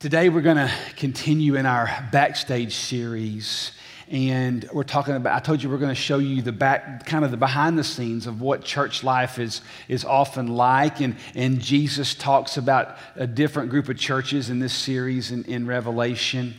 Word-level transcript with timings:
Today, 0.00 0.30
we're 0.30 0.40
going 0.40 0.56
to 0.56 0.72
continue 0.96 1.56
in 1.56 1.66
our 1.66 2.08
backstage 2.10 2.74
series. 2.74 3.72
And 4.08 4.66
we're 4.72 4.82
talking 4.82 5.14
about, 5.14 5.36
I 5.36 5.40
told 5.40 5.62
you 5.62 5.68
we're 5.68 5.76
going 5.76 5.90
to 5.90 5.94
show 5.94 6.16
you 6.16 6.40
the 6.40 6.52
back, 6.52 7.04
kind 7.04 7.22
of 7.22 7.30
the 7.30 7.36
behind 7.36 7.78
the 7.78 7.84
scenes 7.84 8.26
of 8.26 8.40
what 8.40 8.64
church 8.64 9.04
life 9.04 9.38
is, 9.38 9.60
is 9.88 10.06
often 10.06 10.46
like. 10.46 11.02
And, 11.02 11.16
and 11.34 11.60
Jesus 11.60 12.14
talks 12.14 12.56
about 12.56 12.96
a 13.14 13.26
different 13.26 13.68
group 13.68 13.90
of 13.90 13.98
churches 13.98 14.48
in 14.48 14.58
this 14.58 14.72
series 14.72 15.32
in, 15.32 15.44
in 15.44 15.66
Revelation. 15.66 16.54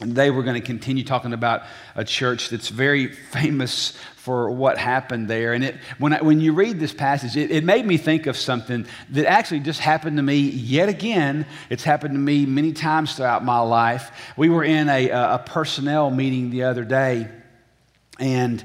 And 0.00 0.12
today 0.12 0.30
we're 0.30 0.44
going 0.44 0.58
to 0.58 0.66
continue 0.66 1.04
talking 1.04 1.34
about 1.34 1.64
a 1.94 2.04
church 2.04 2.48
that's 2.48 2.68
very 2.68 3.08
famous 3.08 3.98
for 4.16 4.50
what 4.50 4.78
happened 4.78 5.28
there. 5.28 5.52
And 5.52 5.62
it, 5.62 5.76
when, 5.98 6.14
I, 6.14 6.22
when 6.22 6.40
you 6.40 6.54
read 6.54 6.80
this 6.80 6.94
passage, 6.94 7.36
it, 7.36 7.50
it 7.50 7.64
made 7.64 7.84
me 7.84 7.98
think 7.98 8.26
of 8.26 8.36
something 8.36 8.86
that 9.10 9.26
actually 9.26 9.60
just 9.60 9.80
happened 9.80 10.16
to 10.16 10.22
me 10.22 10.38
yet 10.38 10.88
again. 10.88 11.44
It's 11.68 11.84
happened 11.84 12.14
to 12.14 12.18
me 12.18 12.46
many 12.46 12.72
times 12.72 13.14
throughout 13.14 13.44
my 13.44 13.60
life. 13.60 14.10
We 14.38 14.48
were 14.48 14.64
in 14.64 14.88
a, 14.88 15.10
a 15.10 15.42
personnel 15.44 16.10
meeting 16.10 16.48
the 16.48 16.62
other 16.62 16.84
day, 16.84 17.28
and 18.18 18.64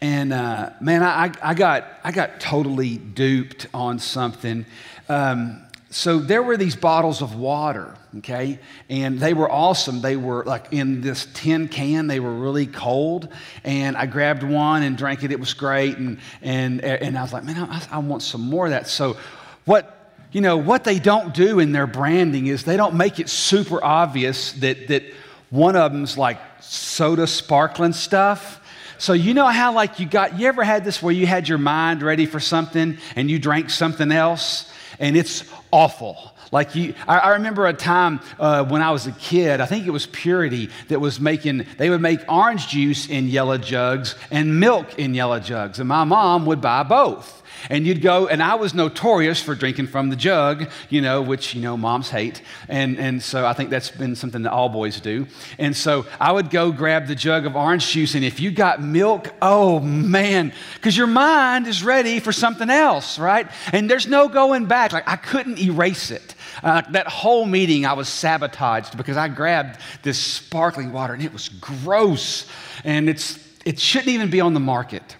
and 0.00 0.32
uh, 0.32 0.70
man, 0.80 1.02
I, 1.02 1.32
I, 1.42 1.54
got, 1.54 1.84
I 2.04 2.12
got 2.12 2.38
totally 2.38 2.98
duped 2.98 3.66
on 3.74 3.98
something. 3.98 4.64
Um, 5.08 5.66
so 5.90 6.18
there 6.18 6.42
were 6.42 6.58
these 6.58 6.76
bottles 6.76 7.22
of 7.22 7.34
water, 7.34 7.94
okay? 8.18 8.58
And 8.90 9.18
they 9.18 9.32
were 9.32 9.50
awesome. 9.50 10.02
They 10.02 10.16
were 10.16 10.44
like 10.44 10.66
in 10.70 11.00
this 11.00 11.26
tin 11.32 11.68
can, 11.68 12.08
they 12.08 12.20
were 12.20 12.34
really 12.34 12.66
cold. 12.66 13.32
And 13.64 13.96
I 13.96 14.04
grabbed 14.04 14.42
one 14.42 14.82
and 14.82 14.98
drank 14.98 15.24
it. 15.24 15.32
It 15.32 15.40
was 15.40 15.54
great. 15.54 15.96
And, 15.96 16.18
and, 16.42 16.82
and 16.84 17.16
I 17.16 17.22
was 17.22 17.32
like, 17.32 17.44
man, 17.44 17.70
I, 17.70 17.86
I 17.90 17.98
want 17.98 18.22
some 18.22 18.42
more 18.42 18.66
of 18.66 18.72
that. 18.72 18.86
So, 18.86 19.16
what, 19.64 20.12
you 20.30 20.42
know, 20.42 20.58
what 20.58 20.84
they 20.84 20.98
don't 20.98 21.32
do 21.32 21.58
in 21.58 21.72
their 21.72 21.86
branding 21.86 22.48
is 22.48 22.64
they 22.64 22.76
don't 22.76 22.94
make 22.94 23.18
it 23.18 23.30
super 23.30 23.82
obvious 23.82 24.52
that, 24.52 24.88
that 24.88 25.04
one 25.48 25.74
of 25.74 25.92
them's 25.92 26.18
like 26.18 26.38
soda 26.60 27.26
sparkling 27.26 27.94
stuff. 27.94 28.60
So 28.98 29.14
you 29.14 29.32
know 29.32 29.46
how 29.46 29.72
like 29.72 30.00
you 30.00 30.06
got 30.06 30.38
you 30.38 30.48
ever 30.48 30.64
had 30.64 30.84
this 30.84 31.02
where 31.02 31.14
you 31.14 31.26
had 31.26 31.48
your 31.48 31.58
mind 31.58 32.02
ready 32.02 32.26
for 32.26 32.40
something 32.40 32.98
and 33.16 33.30
you 33.30 33.38
drank 33.38 33.70
something 33.70 34.10
else 34.10 34.70
and 34.98 35.16
it's 35.16 35.44
awful. 35.70 36.32
Like 36.50 36.74
you, 36.74 36.94
I, 37.06 37.18
I 37.18 37.28
remember 37.30 37.66
a 37.66 37.72
time 37.72 38.20
uh, 38.38 38.64
when 38.64 38.82
I 38.82 38.90
was 38.90 39.06
a 39.06 39.12
kid. 39.12 39.60
I 39.60 39.66
think 39.66 39.86
it 39.86 39.90
was 39.90 40.06
Purity 40.06 40.70
that 40.88 41.00
was 41.00 41.20
making. 41.20 41.66
They 41.76 41.90
would 41.90 42.00
make 42.00 42.20
orange 42.30 42.68
juice 42.68 43.08
in 43.08 43.28
yellow 43.28 43.58
jugs 43.58 44.14
and 44.30 44.58
milk 44.58 44.98
in 44.98 45.14
yellow 45.14 45.40
jugs, 45.40 45.78
and 45.78 45.88
my 45.88 46.04
mom 46.04 46.46
would 46.46 46.60
buy 46.60 46.82
both. 46.82 47.42
And 47.70 47.86
you'd 47.86 48.02
go, 48.02 48.28
and 48.28 48.42
I 48.42 48.54
was 48.54 48.74
notorious 48.74 49.42
for 49.42 49.54
drinking 49.54 49.88
from 49.88 50.10
the 50.10 50.16
jug, 50.16 50.70
you 50.88 51.00
know, 51.00 51.22
which, 51.22 51.54
you 51.54 51.60
know, 51.60 51.76
moms 51.76 52.10
hate. 52.10 52.42
And, 52.68 52.98
and 52.98 53.22
so 53.22 53.46
I 53.46 53.52
think 53.52 53.70
that's 53.70 53.90
been 53.90 54.14
something 54.16 54.42
that 54.42 54.52
all 54.52 54.68
boys 54.68 55.00
do. 55.00 55.26
And 55.58 55.76
so 55.76 56.06
I 56.20 56.32
would 56.32 56.50
go 56.50 56.72
grab 56.72 57.06
the 57.06 57.14
jug 57.14 57.46
of 57.46 57.56
orange 57.56 57.88
juice, 57.88 58.14
and 58.14 58.24
if 58.24 58.40
you 58.40 58.50
got 58.50 58.82
milk, 58.82 59.32
oh 59.42 59.80
man, 59.80 60.52
because 60.74 60.96
your 60.96 61.06
mind 61.06 61.66
is 61.66 61.82
ready 61.82 62.20
for 62.20 62.32
something 62.32 62.70
else, 62.70 63.18
right? 63.18 63.48
And 63.72 63.90
there's 63.90 64.06
no 64.06 64.28
going 64.28 64.66
back. 64.66 64.92
Like 64.92 65.08
I 65.08 65.16
couldn't 65.16 65.58
erase 65.58 66.10
it. 66.10 66.34
Uh, 66.62 66.82
that 66.90 67.06
whole 67.06 67.46
meeting, 67.46 67.86
I 67.86 67.92
was 67.92 68.08
sabotaged 68.08 68.96
because 68.96 69.16
I 69.16 69.28
grabbed 69.28 69.80
this 70.02 70.18
sparkling 70.18 70.92
water 70.92 71.14
and 71.14 71.22
it 71.22 71.32
was 71.32 71.48
gross. 71.48 72.46
And 72.84 73.08
it's, 73.08 73.38
it 73.64 73.78
shouldn't 73.78 74.08
even 74.08 74.30
be 74.30 74.40
on 74.40 74.54
the 74.54 74.60
market. 74.60 75.16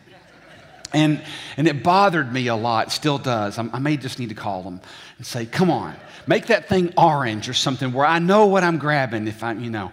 And, 0.93 1.23
and 1.57 1.69
it 1.69 1.83
bothered 1.83 2.33
me 2.33 2.47
a 2.47 2.57
lot, 2.57 2.93
still 2.93 3.19
does. 3.19 3.59
I, 3.59 3.69
I 3.73 3.79
may 3.79 3.97
just 3.97 4.19
need 4.19 4.31
to 4.31 4.35
call 4.35 4.63
them 4.63 4.81
and 5.19 5.27
say, 5.27 5.45
come 5.47 5.71
on, 5.71 5.95
make 6.27 6.47
that 6.47 6.69
thing 6.69 6.93
orange 6.97 7.49
or 7.49 7.55
something 7.55 7.93
where 7.93 8.07
I 8.07 8.19
know 8.19 8.47
what 8.47 8.65
I'm 8.65 8.79
grabbing 8.79 9.29
if 9.29 9.43
I'm, 9.43 9.63
you 9.63 9.71
know. 9.71 9.93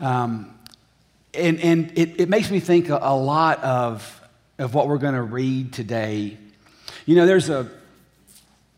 Um, 0.00 0.54
and 1.34 1.60
and 1.60 1.92
it, 1.96 2.20
it 2.20 2.28
makes 2.28 2.50
me 2.50 2.60
think 2.60 2.88
a, 2.88 2.98
a 3.00 3.16
lot 3.16 3.62
of, 3.62 4.20
of 4.58 4.74
what 4.74 4.88
we're 4.88 4.98
going 4.98 5.14
to 5.14 5.22
read 5.22 5.72
today. 5.72 6.36
You 7.06 7.16
know, 7.16 7.26
there's 7.26 7.48
a, 7.48 7.70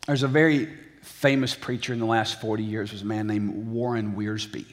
there's 0.07 0.23
a 0.23 0.27
very 0.27 0.69
famous 1.01 1.53
preacher 1.53 1.93
in 1.93 1.99
the 1.99 2.05
last 2.05 2.41
40 2.41 2.63
years 2.63 2.91
was 2.91 3.01
a 3.03 3.05
man 3.05 3.27
named 3.27 3.67
Warren 3.67 4.15
Wiersbe 4.15 4.65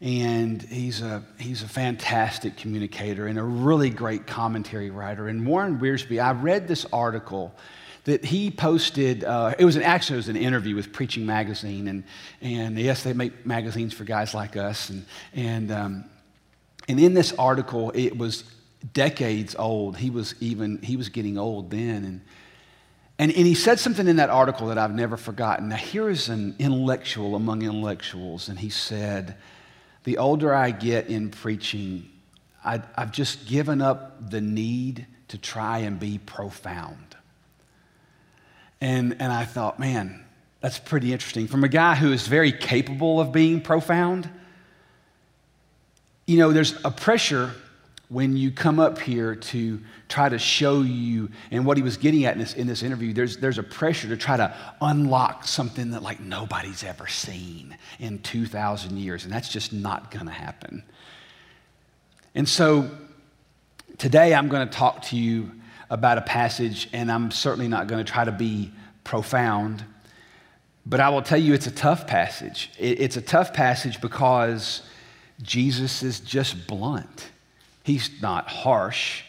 and 0.00 0.62
he's 0.62 1.02
a, 1.02 1.22
he's 1.38 1.62
a 1.62 1.68
fantastic 1.68 2.56
communicator 2.56 3.26
and 3.26 3.38
a 3.38 3.42
really 3.42 3.90
great 3.90 4.26
commentary 4.26 4.90
writer. 4.90 5.28
And 5.28 5.46
Warren 5.46 5.78
Wiersbe, 5.78 6.22
I 6.22 6.32
read 6.32 6.66
this 6.66 6.86
article 6.92 7.54
that 8.04 8.24
he 8.24 8.50
posted. 8.50 9.24
Uh, 9.24 9.54
it 9.58 9.64
was 9.64 9.76
an, 9.76 9.82
actually 9.82 10.14
it 10.14 10.18
was 10.18 10.28
an 10.28 10.36
interview 10.36 10.74
with 10.74 10.92
Preaching 10.92 11.26
Magazine, 11.26 11.86
and 11.88 12.04
and 12.40 12.78
yes, 12.78 13.02
they 13.02 13.12
make 13.12 13.44
magazines 13.44 13.92
for 13.92 14.04
guys 14.04 14.32
like 14.32 14.56
us. 14.56 14.88
And 14.88 15.04
and 15.34 15.70
um, 15.70 16.04
and 16.88 16.98
in 16.98 17.12
this 17.12 17.32
article, 17.34 17.92
it 17.94 18.16
was 18.16 18.44
decades 18.94 19.54
old. 19.54 19.98
He 19.98 20.08
was 20.08 20.34
even 20.40 20.80
he 20.82 20.96
was 20.96 21.08
getting 21.08 21.38
old 21.38 21.70
then, 21.70 22.04
and. 22.04 22.20
And, 23.18 23.30
and 23.32 23.46
he 23.46 23.54
said 23.54 23.78
something 23.78 24.08
in 24.08 24.16
that 24.16 24.30
article 24.30 24.68
that 24.68 24.78
I've 24.78 24.94
never 24.94 25.18
forgotten. 25.18 25.68
Now, 25.68 25.76
here 25.76 26.08
is 26.08 26.30
an 26.30 26.56
intellectual 26.58 27.36
among 27.36 27.60
intellectuals, 27.60 28.48
and 28.48 28.58
he 28.58 28.70
said, 28.70 29.36
the 30.04 30.18
older 30.18 30.54
I 30.54 30.70
get 30.70 31.08
in 31.08 31.30
preaching, 31.30 32.10
I, 32.64 32.82
have 32.96 33.12
just 33.12 33.46
given 33.46 33.80
up 33.80 34.30
the 34.30 34.40
need 34.40 35.06
to 35.28 35.38
try 35.38 35.78
and 35.78 35.98
be 35.98 36.18
profound. 36.18 37.16
And, 38.80 39.16
and 39.20 39.32
I 39.32 39.44
thought, 39.44 39.78
man, 39.78 40.24
that's 40.60 40.78
pretty 40.78 41.12
interesting. 41.12 41.46
From 41.46 41.64
a 41.64 41.68
guy 41.68 41.94
who 41.94 42.12
is 42.12 42.26
very 42.26 42.52
capable 42.52 43.20
of 43.20 43.32
being 43.32 43.60
profound, 43.60 44.28
you 46.26 46.38
know, 46.38 46.52
there's 46.52 46.74
a 46.84 46.90
pressure 46.90 47.52
when 48.10 48.36
you 48.36 48.50
come 48.50 48.80
up 48.80 48.98
here 48.98 49.36
to 49.36 49.80
try 50.08 50.28
to 50.28 50.38
show 50.38 50.82
you, 50.82 51.30
and 51.52 51.64
what 51.64 51.76
he 51.76 51.82
was 51.82 51.96
getting 51.96 52.24
at 52.24 52.32
in 52.34 52.40
this, 52.40 52.54
in 52.54 52.66
this 52.66 52.82
interview, 52.82 53.12
there's, 53.12 53.36
there's 53.36 53.58
a 53.58 53.62
pressure 53.62 54.08
to 54.08 54.16
try 54.16 54.36
to 54.36 54.52
unlock 54.80 55.46
something 55.46 55.92
that 55.92 56.02
like 56.02 56.18
nobody's 56.18 56.82
ever 56.82 57.06
seen 57.06 57.76
in 58.00 58.18
2,000 58.18 58.98
years, 58.98 59.22
and 59.22 59.32
that's 59.32 59.48
just 59.48 59.72
not 59.72 60.10
going 60.10 60.26
to 60.26 60.32
happen. 60.32 60.82
And 62.34 62.48
so 62.48 62.90
today 63.96 64.34
I'm 64.34 64.48
going 64.48 64.68
to 64.68 64.74
talk 64.74 65.02
to 65.02 65.16
you 65.16 65.52
about 65.88 66.18
a 66.18 66.22
passage, 66.22 66.88
and 66.92 67.12
I'm 67.12 67.30
certainly 67.30 67.68
not 67.68 67.86
going 67.86 68.04
to 68.04 68.12
try 68.12 68.24
to 68.24 68.32
be 68.32 68.72
profound, 69.04 69.84
but 70.84 70.98
I 70.98 71.10
will 71.10 71.22
tell 71.22 71.38
you 71.38 71.54
it's 71.54 71.68
a 71.68 71.72
tough 71.72 72.08
passage. 72.08 72.72
It's 72.76 73.16
a 73.16 73.22
tough 73.22 73.52
passage 73.52 74.00
because 74.00 74.82
Jesus 75.42 76.02
is 76.02 76.18
just 76.18 76.66
blunt. 76.66 77.30
He's 77.90 78.22
not 78.22 78.46
harsh, 78.46 79.24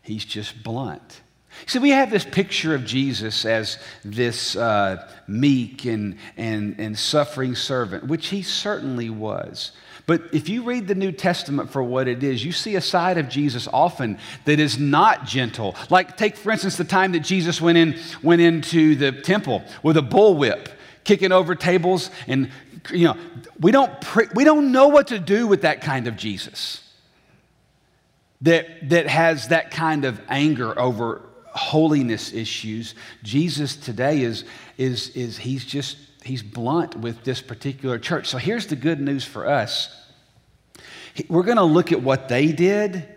he's 0.00 0.24
just 0.24 0.62
blunt. 0.62 1.20
See, 1.66 1.80
we 1.80 1.90
have 1.90 2.12
this 2.12 2.24
picture 2.24 2.72
of 2.72 2.84
Jesus 2.84 3.44
as 3.44 3.76
this 4.04 4.54
uh, 4.54 5.10
meek 5.26 5.84
and, 5.84 6.18
and, 6.36 6.78
and 6.78 6.96
suffering 6.96 7.56
servant, 7.56 8.06
which 8.06 8.28
he 8.28 8.42
certainly 8.42 9.10
was. 9.10 9.72
But 10.06 10.32
if 10.32 10.48
you 10.48 10.62
read 10.62 10.86
the 10.86 10.94
New 10.94 11.10
Testament 11.10 11.72
for 11.72 11.82
what 11.82 12.06
it 12.06 12.22
is, 12.22 12.44
you 12.44 12.52
see 12.52 12.76
a 12.76 12.80
side 12.80 13.18
of 13.18 13.28
Jesus 13.28 13.66
often 13.72 14.18
that 14.44 14.60
is 14.60 14.78
not 14.78 15.24
gentle. 15.24 15.74
Like, 15.90 16.16
take 16.16 16.36
for 16.36 16.52
instance 16.52 16.76
the 16.76 16.84
time 16.84 17.10
that 17.12 17.24
Jesus 17.24 17.60
went, 17.60 17.78
in, 17.78 17.98
went 18.22 18.42
into 18.42 18.94
the 18.94 19.10
temple 19.10 19.64
with 19.82 19.96
a 19.96 20.02
bullwhip, 20.02 20.68
kicking 21.02 21.32
over 21.32 21.56
tables. 21.56 22.12
And, 22.28 22.52
you 22.92 23.08
know, 23.08 23.16
we 23.58 23.72
don't, 23.72 24.00
pre- 24.00 24.28
we 24.36 24.44
don't 24.44 24.70
know 24.70 24.86
what 24.86 25.08
to 25.08 25.18
do 25.18 25.48
with 25.48 25.62
that 25.62 25.80
kind 25.80 26.06
of 26.06 26.16
Jesus 26.16 26.83
that, 28.44 28.88
that 28.90 29.06
has 29.06 29.48
that 29.48 29.70
kind 29.70 30.04
of 30.04 30.20
anger 30.28 30.78
over 30.78 31.22
holiness 31.46 32.32
issues. 32.32 32.94
Jesus 33.22 33.76
today 33.76 34.22
is, 34.22 34.44
is, 34.76 35.10
is 35.10 35.38
he's 35.38 35.64
just, 35.64 35.96
he's 36.22 36.42
blunt 36.42 36.96
with 36.96 37.24
this 37.24 37.40
particular 37.40 37.98
church. 37.98 38.28
So 38.28 38.38
here's 38.38 38.66
the 38.66 38.76
good 38.76 39.00
news 39.00 39.24
for 39.24 39.48
us. 39.48 39.94
We're 41.28 41.42
going 41.42 41.58
to 41.58 41.64
look 41.64 41.92
at 41.92 42.02
what 42.02 42.28
they 42.28 42.52
did 42.52 43.08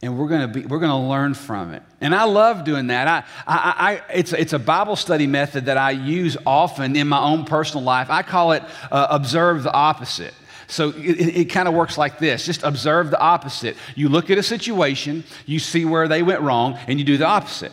and 0.00 0.18
we're 0.18 0.28
going 0.28 0.40
to 0.40 0.48
be 0.48 0.66
we're 0.66 0.80
going 0.80 0.90
to 0.90 1.08
learn 1.08 1.32
from 1.32 1.72
it 1.72 1.82
and 2.00 2.12
i 2.12 2.24
love 2.24 2.64
doing 2.64 2.88
that 2.88 3.06
I, 3.06 3.22
I, 3.46 3.92
I, 3.92 4.12
it's, 4.12 4.32
it's 4.32 4.52
a 4.52 4.58
bible 4.58 4.96
study 4.96 5.28
method 5.28 5.66
that 5.66 5.76
i 5.76 5.92
use 5.92 6.36
often 6.44 6.96
in 6.96 7.06
my 7.06 7.20
own 7.20 7.44
personal 7.44 7.84
life 7.84 8.10
i 8.10 8.22
call 8.22 8.50
it 8.50 8.64
uh, 8.90 9.06
observe 9.10 9.62
the 9.62 9.72
opposite 9.72 10.34
so 10.66 10.90
it, 10.90 11.36
it 11.36 11.44
kind 11.46 11.68
of 11.68 11.74
works 11.74 11.98
like 11.98 12.18
this 12.18 12.44
just 12.44 12.62
observe 12.62 13.10
the 13.10 13.20
opposite. 13.20 13.76
You 13.94 14.08
look 14.08 14.30
at 14.30 14.38
a 14.38 14.42
situation, 14.42 15.24
you 15.46 15.58
see 15.58 15.84
where 15.84 16.08
they 16.08 16.22
went 16.22 16.40
wrong, 16.40 16.78
and 16.86 16.98
you 16.98 17.04
do 17.04 17.16
the 17.16 17.26
opposite. 17.26 17.72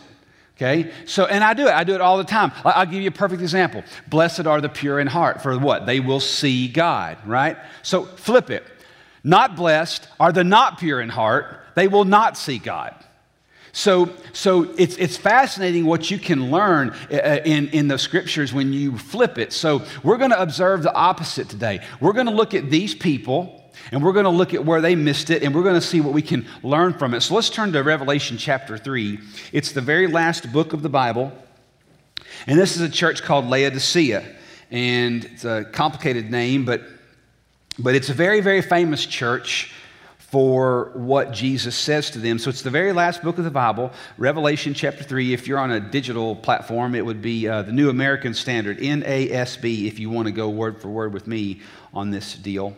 Okay? 0.56 0.90
So, 1.06 1.24
and 1.24 1.42
I 1.42 1.54
do 1.54 1.66
it. 1.66 1.72
I 1.72 1.84
do 1.84 1.94
it 1.94 2.02
all 2.02 2.18
the 2.18 2.24
time. 2.24 2.52
I'll 2.64 2.84
give 2.84 3.00
you 3.00 3.08
a 3.08 3.12
perfect 3.12 3.40
example. 3.40 3.82
Blessed 4.08 4.46
are 4.46 4.60
the 4.60 4.68
pure 4.68 5.00
in 5.00 5.06
heart, 5.06 5.42
for 5.42 5.58
what? 5.58 5.86
They 5.86 6.00
will 6.00 6.20
see 6.20 6.68
God, 6.68 7.16
right? 7.24 7.56
So 7.82 8.04
flip 8.04 8.50
it. 8.50 8.64
Not 9.24 9.56
blessed 9.56 10.06
are 10.18 10.32
the 10.32 10.44
not 10.44 10.78
pure 10.78 11.00
in 11.00 11.08
heart, 11.08 11.60
they 11.74 11.88
will 11.88 12.04
not 12.04 12.36
see 12.36 12.58
God. 12.58 12.94
So, 13.72 14.10
so 14.32 14.74
it's, 14.76 14.96
it's 14.96 15.16
fascinating 15.16 15.84
what 15.84 16.10
you 16.10 16.18
can 16.18 16.50
learn 16.50 16.90
uh, 17.10 17.14
uh, 17.14 17.40
in, 17.44 17.68
in 17.68 17.88
the 17.88 17.98
scriptures 17.98 18.52
when 18.52 18.72
you 18.72 18.98
flip 18.98 19.38
it. 19.38 19.52
So, 19.52 19.82
we're 20.02 20.16
going 20.16 20.30
to 20.30 20.40
observe 20.40 20.82
the 20.82 20.92
opposite 20.92 21.48
today. 21.48 21.80
We're 22.00 22.12
going 22.12 22.26
to 22.26 22.32
look 22.32 22.54
at 22.54 22.70
these 22.70 22.94
people 22.94 23.56
and 23.92 24.02
we're 24.02 24.12
going 24.12 24.24
to 24.24 24.30
look 24.30 24.54
at 24.54 24.64
where 24.64 24.80
they 24.80 24.94
missed 24.96 25.30
it 25.30 25.42
and 25.42 25.54
we're 25.54 25.62
going 25.62 25.76
to 25.76 25.80
see 25.80 26.00
what 26.00 26.12
we 26.12 26.22
can 26.22 26.46
learn 26.62 26.94
from 26.94 27.14
it. 27.14 27.20
So, 27.20 27.34
let's 27.34 27.50
turn 27.50 27.72
to 27.72 27.82
Revelation 27.82 28.38
chapter 28.38 28.76
3. 28.76 29.18
It's 29.52 29.72
the 29.72 29.80
very 29.80 30.08
last 30.08 30.52
book 30.52 30.72
of 30.72 30.82
the 30.82 30.90
Bible. 30.90 31.32
And 32.46 32.58
this 32.58 32.74
is 32.74 32.82
a 32.82 32.88
church 32.88 33.22
called 33.22 33.46
Laodicea. 33.46 34.24
And 34.70 35.24
it's 35.24 35.44
a 35.44 35.64
complicated 35.64 36.30
name, 36.30 36.64
but, 36.64 36.82
but 37.78 37.94
it's 37.94 38.08
a 38.08 38.14
very, 38.14 38.40
very 38.40 38.62
famous 38.62 39.04
church 39.04 39.72
for 40.30 40.92
what 40.94 41.32
Jesus 41.32 41.74
says 41.74 42.10
to 42.10 42.20
them. 42.20 42.38
So 42.38 42.50
it's 42.50 42.62
the 42.62 42.70
very 42.70 42.92
last 42.92 43.20
book 43.20 43.38
of 43.38 43.44
the 43.44 43.50
Bible, 43.50 43.92
Revelation 44.16 44.74
chapter 44.74 45.02
3. 45.02 45.34
If 45.34 45.48
you're 45.48 45.58
on 45.58 45.72
a 45.72 45.80
digital 45.80 46.36
platform, 46.36 46.94
it 46.94 47.04
would 47.04 47.20
be 47.20 47.48
uh, 47.48 47.62
the 47.62 47.72
New 47.72 47.90
American 47.90 48.32
Standard, 48.32 48.78
NASB, 48.78 49.88
if 49.88 49.98
you 49.98 50.08
want 50.08 50.26
to 50.26 50.32
go 50.32 50.48
word 50.48 50.80
for 50.80 50.88
word 50.88 51.12
with 51.12 51.26
me 51.26 51.60
on 51.92 52.12
this 52.12 52.36
deal. 52.36 52.76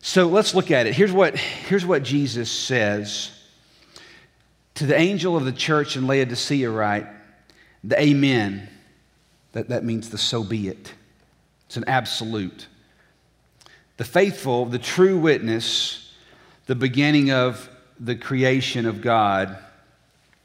So 0.00 0.28
let's 0.28 0.54
look 0.54 0.70
at 0.70 0.86
it. 0.86 0.94
Here's 0.94 1.10
what, 1.10 1.36
here's 1.36 1.84
what 1.84 2.04
Jesus 2.04 2.50
says 2.50 3.32
to 4.74 4.86
the 4.86 4.96
angel 4.96 5.36
of 5.36 5.44
the 5.44 5.52
church 5.52 5.96
in 5.96 6.06
Laodicea, 6.06 6.70
right? 6.70 7.06
The 7.82 8.00
Amen. 8.00 8.68
That, 9.52 9.70
that 9.70 9.82
means 9.82 10.10
the 10.10 10.18
so 10.18 10.44
be 10.44 10.68
it. 10.68 10.94
It's 11.66 11.76
an 11.76 11.84
absolute. 11.88 12.68
The 13.96 14.04
faithful, 14.04 14.66
the 14.66 14.78
true 14.78 15.18
witness, 15.18 16.01
the 16.66 16.74
beginning 16.74 17.30
of 17.30 17.68
the 17.98 18.16
creation 18.16 18.86
of 18.86 19.00
God, 19.00 19.56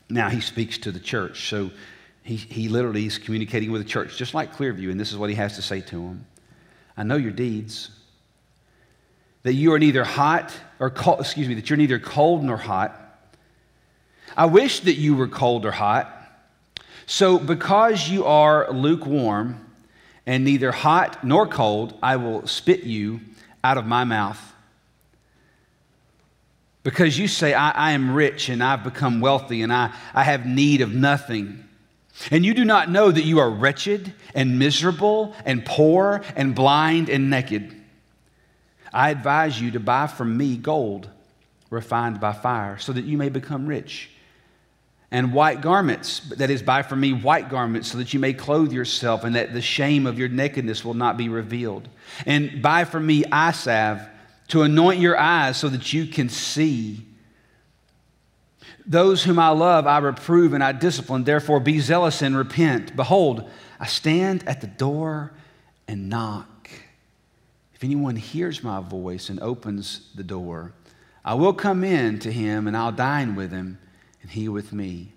now 0.09 0.29
he 0.29 0.41
speaks 0.41 0.77
to 0.79 0.91
the 0.91 0.99
church. 0.99 1.49
So 1.49 1.71
he, 2.23 2.35
he 2.35 2.69
literally 2.69 3.05
is 3.05 3.17
communicating 3.17 3.71
with 3.71 3.81
the 3.81 3.87
church, 3.87 4.17
just 4.17 4.33
like 4.33 4.55
Clearview, 4.55 4.91
and 4.91 4.99
this 4.99 5.11
is 5.11 5.17
what 5.17 5.29
he 5.29 5.35
has 5.35 5.55
to 5.55 5.61
say 5.61 5.81
to 5.81 5.95
them 5.95 6.25
I 6.95 7.03
know 7.03 7.15
your 7.15 7.31
deeds, 7.31 7.91
that 9.43 9.53
you 9.53 9.71
are 9.73 9.79
neither 9.79 10.03
hot 10.03 10.51
or 10.79 10.89
cold, 10.89 11.21
excuse 11.21 11.47
me, 11.47 11.53
that 11.55 11.69
you're 11.69 11.77
neither 11.77 11.99
cold 11.99 12.43
nor 12.43 12.57
hot. 12.57 13.03
I 14.35 14.45
wish 14.45 14.81
that 14.81 14.95
you 14.95 15.15
were 15.15 15.27
cold 15.27 15.65
or 15.65 15.71
hot. 15.71 16.13
So, 17.05 17.39
because 17.39 18.09
you 18.09 18.25
are 18.25 18.69
lukewarm 18.71 19.65
and 20.25 20.43
neither 20.43 20.71
hot 20.73 21.23
nor 21.23 21.47
cold, 21.47 21.97
I 22.03 22.17
will 22.17 22.45
spit 22.47 22.83
you 22.83 23.21
out 23.63 23.77
of 23.77 23.85
my 23.85 24.03
mouth. 24.03 24.41
Because 26.87 27.19
you 27.19 27.27
say, 27.27 27.53
I, 27.53 27.71
I, 27.71 27.91
am 27.91 28.15
rich 28.15 28.47
and 28.47 28.63
I've 28.63 28.81
become 28.81 29.19
wealthy 29.19 29.61
and 29.61 29.73
I, 29.73 29.93
I 30.13 30.23
have 30.23 30.45
need 30.45 30.79
of 30.79 30.93
nothing. 30.93 31.65
And 32.31 32.45
you 32.45 32.53
do 32.53 32.63
not 32.63 32.89
know 32.89 33.11
that 33.11 33.25
you 33.25 33.39
are 33.39 33.49
wretched 33.49 34.13
and 34.33 34.57
miserable 34.57 35.35
and 35.43 35.65
poor 35.65 36.23
and 36.37 36.55
blind 36.55 37.09
and 37.09 37.29
naked. 37.29 37.75
I 38.93 39.09
advise 39.09 39.59
you 39.59 39.71
to 39.71 39.81
buy 39.81 40.07
from 40.07 40.37
me 40.37 40.55
gold 40.55 41.09
refined 41.69 42.21
by 42.21 42.31
fire 42.31 42.77
so 42.77 42.93
that 42.93 43.03
you 43.03 43.17
may 43.17 43.27
become 43.27 43.67
rich. 43.67 44.09
And 45.11 45.33
white 45.33 45.59
garments, 45.59 46.21
that 46.37 46.49
is, 46.49 46.61
buy 46.61 46.83
from 46.83 47.01
me 47.01 47.11
white 47.11 47.49
garments 47.49 47.91
so 47.91 47.97
that 47.97 48.13
you 48.13 48.21
may 48.21 48.31
clothe 48.31 48.71
yourself 48.71 49.25
and 49.25 49.35
that 49.35 49.51
the 49.51 49.61
shame 49.61 50.07
of 50.07 50.17
your 50.17 50.29
nakedness 50.29 50.85
will 50.85 50.93
not 50.93 51.17
be 51.17 51.27
revealed. 51.27 51.89
And 52.25 52.61
buy 52.61 52.85
from 52.85 53.05
me 53.05 53.25
eye 53.29 53.51
salve 53.51 54.07
to 54.49 54.61
anoint 54.61 54.99
your 54.99 55.17
eyes 55.17 55.57
so 55.57 55.69
that 55.69 55.93
you 55.93 56.05
can 56.05 56.29
see. 56.29 57.05
Those 58.85 59.23
whom 59.23 59.39
I 59.39 59.49
love, 59.49 59.85
I 59.85 59.97
reprove 59.97 60.53
and 60.53 60.63
I 60.63 60.71
discipline. 60.71 61.25
Therefore, 61.25 61.59
be 61.59 61.79
zealous 61.79 62.21
and 62.21 62.37
repent. 62.37 62.95
Behold, 62.95 63.49
I 63.79 63.85
stand 63.85 64.47
at 64.47 64.61
the 64.61 64.67
door 64.67 65.33
and 65.87 66.09
knock. 66.09 66.69
If 67.73 67.83
anyone 67.83 68.15
hears 68.15 68.63
my 68.63 68.79
voice 68.79 69.29
and 69.29 69.39
opens 69.39 70.09
the 70.15 70.23
door, 70.23 70.71
I 71.23 71.33
will 71.33 71.53
come 71.53 71.83
in 71.83 72.19
to 72.19 72.31
him 72.31 72.67
and 72.67 72.75
I'll 72.75 72.93
dine 72.93 73.35
with 73.35 73.51
him 73.51 73.77
and 74.21 74.31
he 74.31 74.47
with 74.47 74.71
me. 74.71 75.11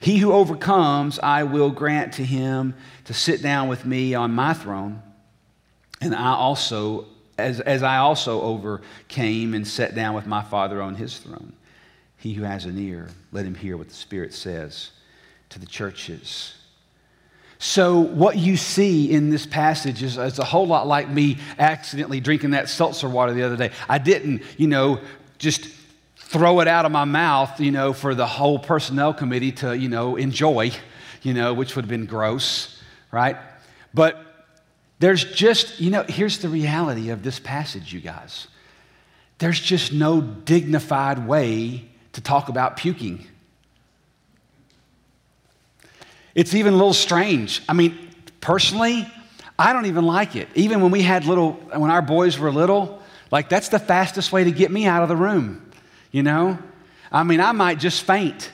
He 0.00 0.18
who 0.18 0.32
overcomes, 0.32 1.18
I 1.18 1.42
will 1.42 1.70
grant 1.70 2.14
to 2.14 2.24
him 2.24 2.74
to 3.04 3.14
sit 3.14 3.42
down 3.42 3.68
with 3.68 3.84
me 3.84 4.14
on 4.14 4.32
my 4.32 4.54
throne, 4.54 5.02
and 6.00 6.14
I 6.14 6.32
also 6.32 7.06
as, 7.38 7.60
as 7.60 7.82
I 7.82 7.98
also 7.98 8.40
overcame 8.42 9.54
and 9.54 9.66
sat 9.66 9.94
down 9.94 10.14
with 10.14 10.26
my 10.26 10.42
Father 10.42 10.80
on 10.80 10.94
his 10.94 11.18
throne. 11.18 11.52
He 12.16 12.32
who 12.34 12.44
has 12.44 12.64
an 12.64 12.78
ear, 12.78 13.08
let 13.32 13.44
him 13.44 13.54
hear 13.54 13.76
what 13.76 13.88
the 13.88 13.94
Spirit 13.94 14.32
says 14.32 14.90
to 15.50 15.58
the 15.58 15.66
churches. 15.66 16.54
So, 17.58 18.00
what 18.00 18.36
you 18.36 18.56
see 18.56 19.10
in 19.10 19.30
this 19.30 19.46
passage 19.46 20.02
is, 20.02 20.18
is 20.18 20.38
a 20.38 20.44
whole 20.44 20.66
lot 20.66 20.86
like 20.86 21.08
me 21.08 21.38
accidentally 21.58 22.20
drinking 22.20 22.50
that 22.50 22.68
seltzer 22.68 23.08
water 23.08 23.32
the 23.32 23.42
other 23.42 23.56
day. 23.56 23.70
I 23.88 23.98
didn't, 23.98 24.42
you 24.58 24.66
know, 24.66 25.00
just 25.38 25.68
throw 26.16 26.60
it 26.60 26.68
out 26.68 26.84
of 26.84 26.92
my 26.92 27.04
mouth, 27.04 27.60
you 27.60 27.70
know, 27.70 27.92
for 27.92 28.14
the 28.14 28.26
whole 28.26 28.58
personnel 28.58 29.14
committee 29.14 29.52
to, 29.52 29.76
you 29.76 29.88
know, 29.88 30.16
enjoy, 30.16 30.72
you 31.22 31.32
know, 31.32 31.54
which 31.54 31.76
would 31.76 31.84
have 31.84 31.90
been 31.90 32.06
gross, 32.06 32.82
right? 33.12 33.36
But 33.92 34.23
there's 35.04 35.22
just, 35.22 35.80
you 35.82 35.90
know, 35.90 36.02
here's 36.08 36.38
the 36.38 36.48
reality 36.48 37.10
of 37.10 37.22
this 37.22 37.38
passage, 37.38 37.92
you 37.92 38.00
guys. 38.00 38.48
There's 39.36 39.60
just 39.60 39.92
no 39.92 40.22
dignified 40.22 41.26
way 41.28 41.84
to 42.12 42.22
talk 42.22 42.48
about 42.48 42.78
puking. 42.78 43.26
It's 46.34 46.54
even 46.54 46.72
a 46.72 46.76
little 46.78 46.94
strange. 46.94 47.60
I 47.68 47.74
mean, 47.74 47.98
personally, 48.40 49.06
I 49.58 49.74
don't 49.74 49.84
even 49.84 50.06
like 50.06 50.36
it. 50.36 50.48
Even 50.54 50.80
when 50.80 50.90
we 50.90 51.02
had 51.02 51.26
little, 51.26 51.52
when 51.52 51.90
our 51.90 52.00
boys 52.00 52.38
were 52.38 52.50
little, 52.50 53.02
like 53.30 53.50
that's 53.50 53.68
the 53.68 53.78
fastest 53.78 54.32
way 54.32 54.44
to 54.44 54.52
get 54.52 54.70
me 54.70 54.86
out 54.86 55.02
of 55.02 55.10
the 55.10 55.16
room, 55.16 55.70
you 56.12 56.22
know? 56.22 56.58
I 57.12 57.24
mean, 57.24 57.42
I 57.42 57.52
might 57.52 57.78
just 57.78 58.04
faint. 58.04 58.50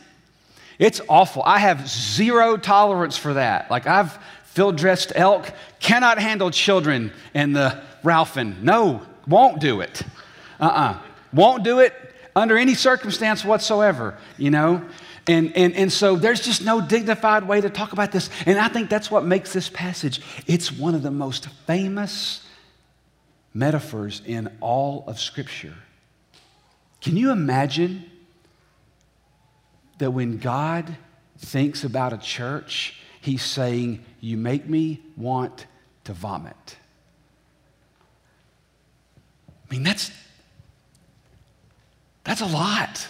It's 0.80 1.00
awful. 1.08 1.44
I 1.44 1.60
have 1.60 1.88
zero 1.88 2.56
tolerance 2.56 3.16
for 3.16 3.34
that. 3.34 3.70
Like, 3.70 3.86
I've 3.86 4.18
field 4.50 4.76
dressed 4.76 5.12
elk 5.14 5.52
cannot 5.78 6.18
handle 6.18 6.50
children 6.50 7.12
and 7.34 7.54
the 7.54 7.80
Ralphin. 8.02 8.62
No, 8.62 9.02
won't 9.26 9.60
do 9.60 9.80
it. 9.80 10.02
Uh 10.58 10.64
uh-uh. 10.64 10.90
uh. 10.92 10.98
will 11.32 11.52
not 11.52 11.64
do 11.64 11.78
it 11.78 11.94
under 12.34 12.56
any 12.56 12.74
circumstance 12.74 13.44
whatsoever, 13.44 14.18
you 14.38 14.50
know? 14.50 14.84
And, 15.26 15.54
and, 15.56 15.74
and 15.74 15.92
so 15.92 16.16
there's 16.16 16.40
just 16.40 16.64
no 16.64 16.80
dignified 16.80 17.46
way 17.46 17.60
to 17.60 17.70
talk 17.70 17.92
about 17.92 18.10
this. 18.10 18.30
And 18.46 18.58
I 18.58 18.68
think 18.68 18.88
that's 18.88 19.10
what 19.10 19.24
makes 19.24 19.52
this 19.52 19.68
passage, 19.68 20.20
it's 20.46 20.72
one 20.72 20.94
of 20.94 21.02
the 21.02 21.10
most 21.10 21.46
famous 21.66 22.44
metaphors 23.54 24.22
in 24.24 24.50
all 24.60 25.04
of 25.06 25.20
Scripture. 25.20 25.74
Can 27.00 27.16
you 27.16 27.30
imagine 27.30 28.10
that 29.98 30.10
when 30.10 30.38
God 30.38 30.96
thinks 31.38 31.84
about 31.84 32.12
a 32.12 32.18
church, 32.18 32.99
He's 33.20 33.42
saying, 33.42 34.04
You 34.20 34.36
make 34.36 34.66
me 34.66 35.00
want 35.16 35.66
to 36.04 36.12
vomit. 36.12 36.76
I 39.70 39.74
mean, 39.74 39.82
that's, 39.82 40.10
that's 42.24 42.40
a 42.40 42.46
lot. 42.46 43.06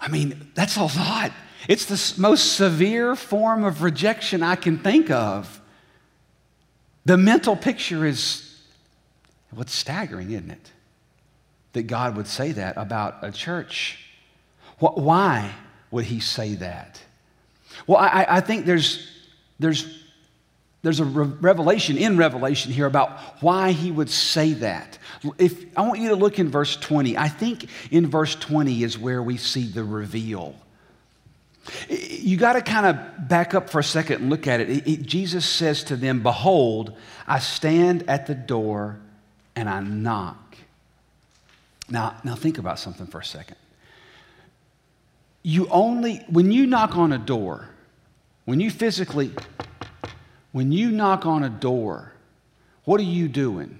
I 0.00 0.08
mean, 0.08 0.50
that's 0.54 0.76
a 0.76 0.84
lot. 0.84 1.32
It's 1.68 1.84
the 1.84 2.20
most 2.20 2.54
severe 2.54 3.16
form 3.16 3.64
of 3.64 3.82
rejection 3.82 4.42
I 4.42 4.54
can 4.54 4.78
think 4.78 5.10
of. 5.10 5.60
The 7.04 7.16
mental 7.16 7.56
picture 7.56 8.06
is 8.06 8.62
what's 9.50 9.74
staggering, 9.74 10.30
isn't 10.30 10.50
it? 10.50 10.72
That 11.72 11.82
God 11.82 12.16
would 12.16 12.28
say 12.28 12.52
that 12.52 12.76
about 12.76 13.16
a 13.22 13.32
church. 13.32 13.98
Why 14.78 15.52
would 15.90 16.04
He 16.04 16.20
say 16.20 16.54
that? 16.54 17.02
Well, 17.86 17.98
I, 17.98 18.26
I 18.28 18.40
think 18.40 18.66
there's, 18.66 19.08
there's, 19.58 20.04
there's 20.82 21.00
a 21.00 21.04
re- 21.04 21.26
revelation 21.40 21.96
in 21.96 22.16
Revelation 22.16 22.72
here 22.72 22.86
about 22.86 23.18
why 23.42 23.72
he 23.72 23.90
would 23.90 24.10
say 24.10 24.52
that. 24.54 24.98
If, 25.38 25.64
I 25.76 25.82
want 25.82 26.00
you 26.00 26.10
to 26.10 26.16
look 26.16 26.38
in 26.38 26.48
verse 26.48 26.76
20. 26.76 27.16
I 27.16 27.28
think 27.28 27.68
in 27.90 28.08
verse 28.08 28.34
20 28.36 28.82
is 28.82 28.98
where 28.98 29.22
we 29.22 29.36
see 29.36 29.66
the 29.66 29.84
reveal. 29.84 30.54
You 31.88 32.36
got 32.36 32.54
to 32.54 32.62
kind 32.62 32.86
of 32.86 33.28
back 33.28 33.54
up 33.54 33.68
for 33.68 33.80
a 33.80 33.84
second 33.84 34.22
and 34.22 34.30
look 34.30 34.46
at 34.46 34.60
it. 34.60 34.70
It, 34.70 34.88
it. 34.88 35.02
Jesus 35.02 35.44
says 35.44 35.84
to 35.84 35.96
them, 35.96 36.22
Behold, 36.22 36.96
I 37.26 37.40
stand 37.40 38.08
at 38.08 38.26
the 38.26 38.34
door 38.34 38.98
and 39.54 39.68
I 39.68 39.80
knock. 39.80 40.56
Now, 41.90 42.16
now 42.24 42.34
think 42.34 42.58
about 42.58 42.78
something 42.78 43.06
for 43.06 43.20
a 43.20 43.24
second 43.24 43.56
you 45.42 45.68
only, 45.68 46.24
when 46.28 46.52
you 46.52 46.66
knock 46.66 46.96
on 46.96 47.12
a 47.12 47.18
door, 47.18 47.68
when 48.44 48.60
you 48.60 48.70
physically, 48.70 49.30
when 50.52 50.72
you 50.72 50.90
knock 50.90 51.26
on 51.26 51.44
a 51.44 51.50
door, 51.50 52.12
what 52.84 53.00
are 53.00 53.04
you 53.04 53.28
doing? 53.28 53.78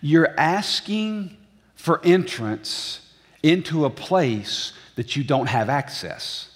You're 0.00 0.38
asking 0.38 1.36
for 1.74 2.00
entrance 2.04 3.00
into 3.42 3.84
a 3.84 3.90
place 3.90 4.72
that 4.96 5.16
you 5.16 5.24
don't 5.24 5.48
have 5.48 5.68
access, 5.68 6.50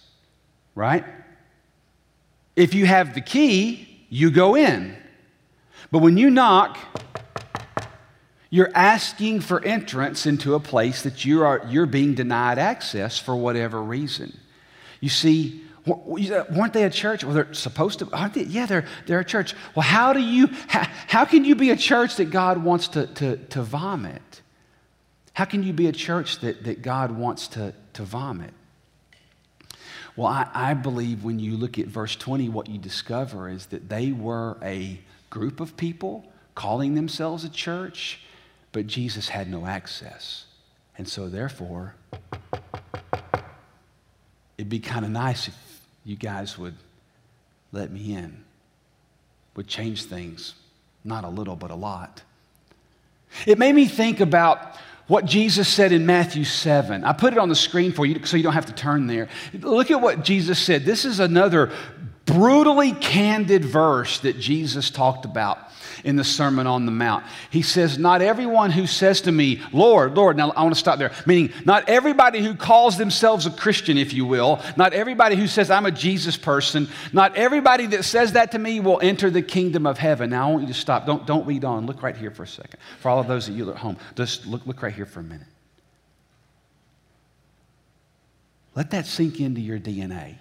right? 0.75 1.05
If 2.57 2.75
you 2.75 2.87
have 2.87 3.15
the 3.15 3.21
key, 3.21 4.05
you 4.09 4.31
go 4.31 4.55
in. 4.55 4.97
But 5.91 6.01
when 6.01 6.17
you 6.17 6.31
knock, 6.31 6.79
you're 8.51 8.71
asking 8.75 9.41
for 9.41 9.63
entrance 9.63 10.27
into 10.27 10.55
a 10.55 10.61
place 10.61 11.03
that 11.03 11.25
you 11.25 11.43
are, 11.43 11.63
you're 11.69 11.87
being 11.87 12.15
denied 12.15 12.59
access 12.59 13.19
for 13.19 13.37
whatever 13.37 13.83
reason. 13.83 14.39
You 15.01 15.11
see, 15.11 15.63
weren't 15.87 16.73
they 16.73 16.85
a 16.85 16.91
church? 16.91 17.25
Well, 17.25 17.35
they're 17.35 17.53
supposed 17.55 17.99
to, 18.01 18.09
aren't 18.13 18.35
they? 18.35 18.45
Yeah, 18.45 18.67
they're, 18.67 18.87
they're 19.07 19.21
a 19.21 19.25
church. 19.25 19.55
Well, 19.75 19.85
how 19.85 20.13
do 20.13 20.21
you, 20.21 20.49
how, 20.69 20.89
how 21.07 21.25
can 21.25 21.45
you 21.45 21.55
be 21.55 21.71
a 21.71 21.77
church 21.77 22.17
that 22.17 22.31
God 22.31 22.63
wants 22.63 22.89
to, 22.89 23.07
to, 23.07 23.37
to 23.37 23.63
vomit? 23.63 24.43
How 25.35 25.45
can 25.45 25.63
you 25.63 25.73
be 25.73 25.87
a 25.87 25.93
church 25.93 26.41
that, 26.41 26.65
that 26.65 26.83
God 26.83 27.13
wants 27.13 27.49
to, 27.49 27.75
to 27.93 28.03
vomit? 28.03 28.53
Well, 30.17 30.27
I, 30.27 30.49
I 30.53 30.75
believe 30.75 31.23
when 31.23 31.39
you 31.39 31.57
look 31.57 31.79
at 31.79 31.87
verse 31.87 32.17
20, 32.17 32.49
what 32.49 32.69
you 32.69 32.79
discover 32.79 33.49
is 33.49 33.67
that 33.67 33.89
they 33.89 34.11
were 34.11 34.57
a 34.63 35.01
group 35.31 35.61
of 35.61 35.77
people 35.77 36.25
calling 36.57 36.95
themselves 36.95 37.45
a 37.45 37.49
church, 37.49 38.21
but 38.79 38.87
Jesus 38.87 39.29
had 39.29 39.51
no 39.51 39.67
access. 39.67 40.45
And 40.97 41.09
so, 41.09 41.29
therefore, 41.29 41.97
it'd 44.57 44.69
be 44.69 44.79
kind 44.79 45.05
of 45.05 45.11
nice 45.11 45.49
if 45.49 45.81
you 46.05 46.15
guys 46.15 46.57
would 46.57 46.77
let 47.73 47.91
me 47.91 48.15
in, 48.15 48.45
would 49.57 49.67
change 49.67 50.05
things, 50.05 50.55
not 51.03 51.25
a 51.25 51.29
little, 51.29 51.57
but 51.57 51.73
a 51.73 51.75
lot. 51.75 52.23
It 53.47 53.59
made 53.59 53.75
me 53.75 53.87
think 53.87 54.21
about 54.21 54.77
what 55.09 55.25
Jesus 55.25 55.67
said 55.67 55.91
in 55.91 56.07
Matthew 56.07 56.45
7. 56.45 57.03
I 57.03 57.15
put 57.15 57.33
it 57.33 57.39
on 57.41 57.49
the 57.49 57.57
screen 57.57 57.91
for 57.91 58.07
you 58.07 58.25
so 58.27 58.37
you 58.37 58.45
don't 58.45 58.53
have 58.53 58.67
to 58.67 58.75
turn 58.75 59.09
there. 59.09 59.27
Look 59.55 59.91
at 59.91 60.01
what 60.01 60.23
Jesus 60.23 60.57
said. 60.57 60.85
This 60.85 61.05
is 61.05 61.19
another 61.19 61.73
brutally 62.29 62.93
candid 62.93 63.65
verse 63.65 64.21
that 64.21 64.39
Jesus 64.39 64.91
talked 64.91 65.25
about 65.25 65.59
in 66.05 66.17
the 66.17 66.25
Sermon 66.25 66.67
on 66.67 66.87
the 66.87 66.93
Mount. 66.93 67.25
He 67.51 67.63
says, 67.63 67.99
Not 67.99 68.23
everyone 68.23 68.71
who 68.71 68.87
says 68.87 69.23
to 69.23 69.33
me, 69.33 69.63
Lord, 69.73 70.15
Lord, 70.15 70.37
now 70.37 70.51
I 70.51 70.63
want 70.63 70.75
to 70.75 70.79
stop 70.79 70.99
there. 70.99 71.13
Meaning, 71.27 71.53
not 71.65 71.89
everybody 71.89 72.41
who 72.41 72.55
calls 72.55 72.99
themselves 72.99 73.47
a 73.47 73.51
Christian, 73.51 73.99
if 73.99 74.13
you 74.13 74.27
will, 74.27 74.61
not 74.77 74.93
everybody 74.93 75.37
who 75.37 75.47
says, 75.47 75.71
I'm 75.71 75.87
a 75.87 75.91
Jesus 75.91 76.37
person, 76.37 76.89
not 77.13 77.35
everybody 77.37 77.87
that 77.87 78.05
says 78.05 78.33
that 78.33 78.53
to 78.53 78.59
me 78.59 78.81
will 78.81 79.01
enter 79.01 79.31
the 79.31 79.43
kingdom 79.43 79.87
of 79.87 79.99
heaven. 79.99 80.31
Now, 80.31 80.49
I 80.49 80.53
want 80.53 80.63
you 80.63 80.69
to 80.69 80.79
stop. 80.79 81.07
Don't, 81.07 81.27
don't 81.27 81.47
read 81.47 81.65
on. 81.65 81.87
Look 81.87 82.03
right 82.03 82.17
here 82.17 82.31
for 82.31 82.43
a 82.43 82.49
second. 82.49 82.79
For 83.01 83.09
all 83.09 83.19
of 83.19 83.27
those 83.27 83.49
of 83.49 83.57
you 83.57 83.71
at 83.71 83.77
home, 83.77 83.97
just 84.15 84.47
look, 84.47 84.67
look 84.67 84.83
right 84.83 84.95
here 84.95 85.07
for 85.07 85.21
a 85.21 85.25
minute. 85.25 85.47
Let 88.75 88.91
that 88.91 89.07
sink 89.07 89.41
into 89.41 89.61
your 89.61 89.79
DNA. 89.79 90.37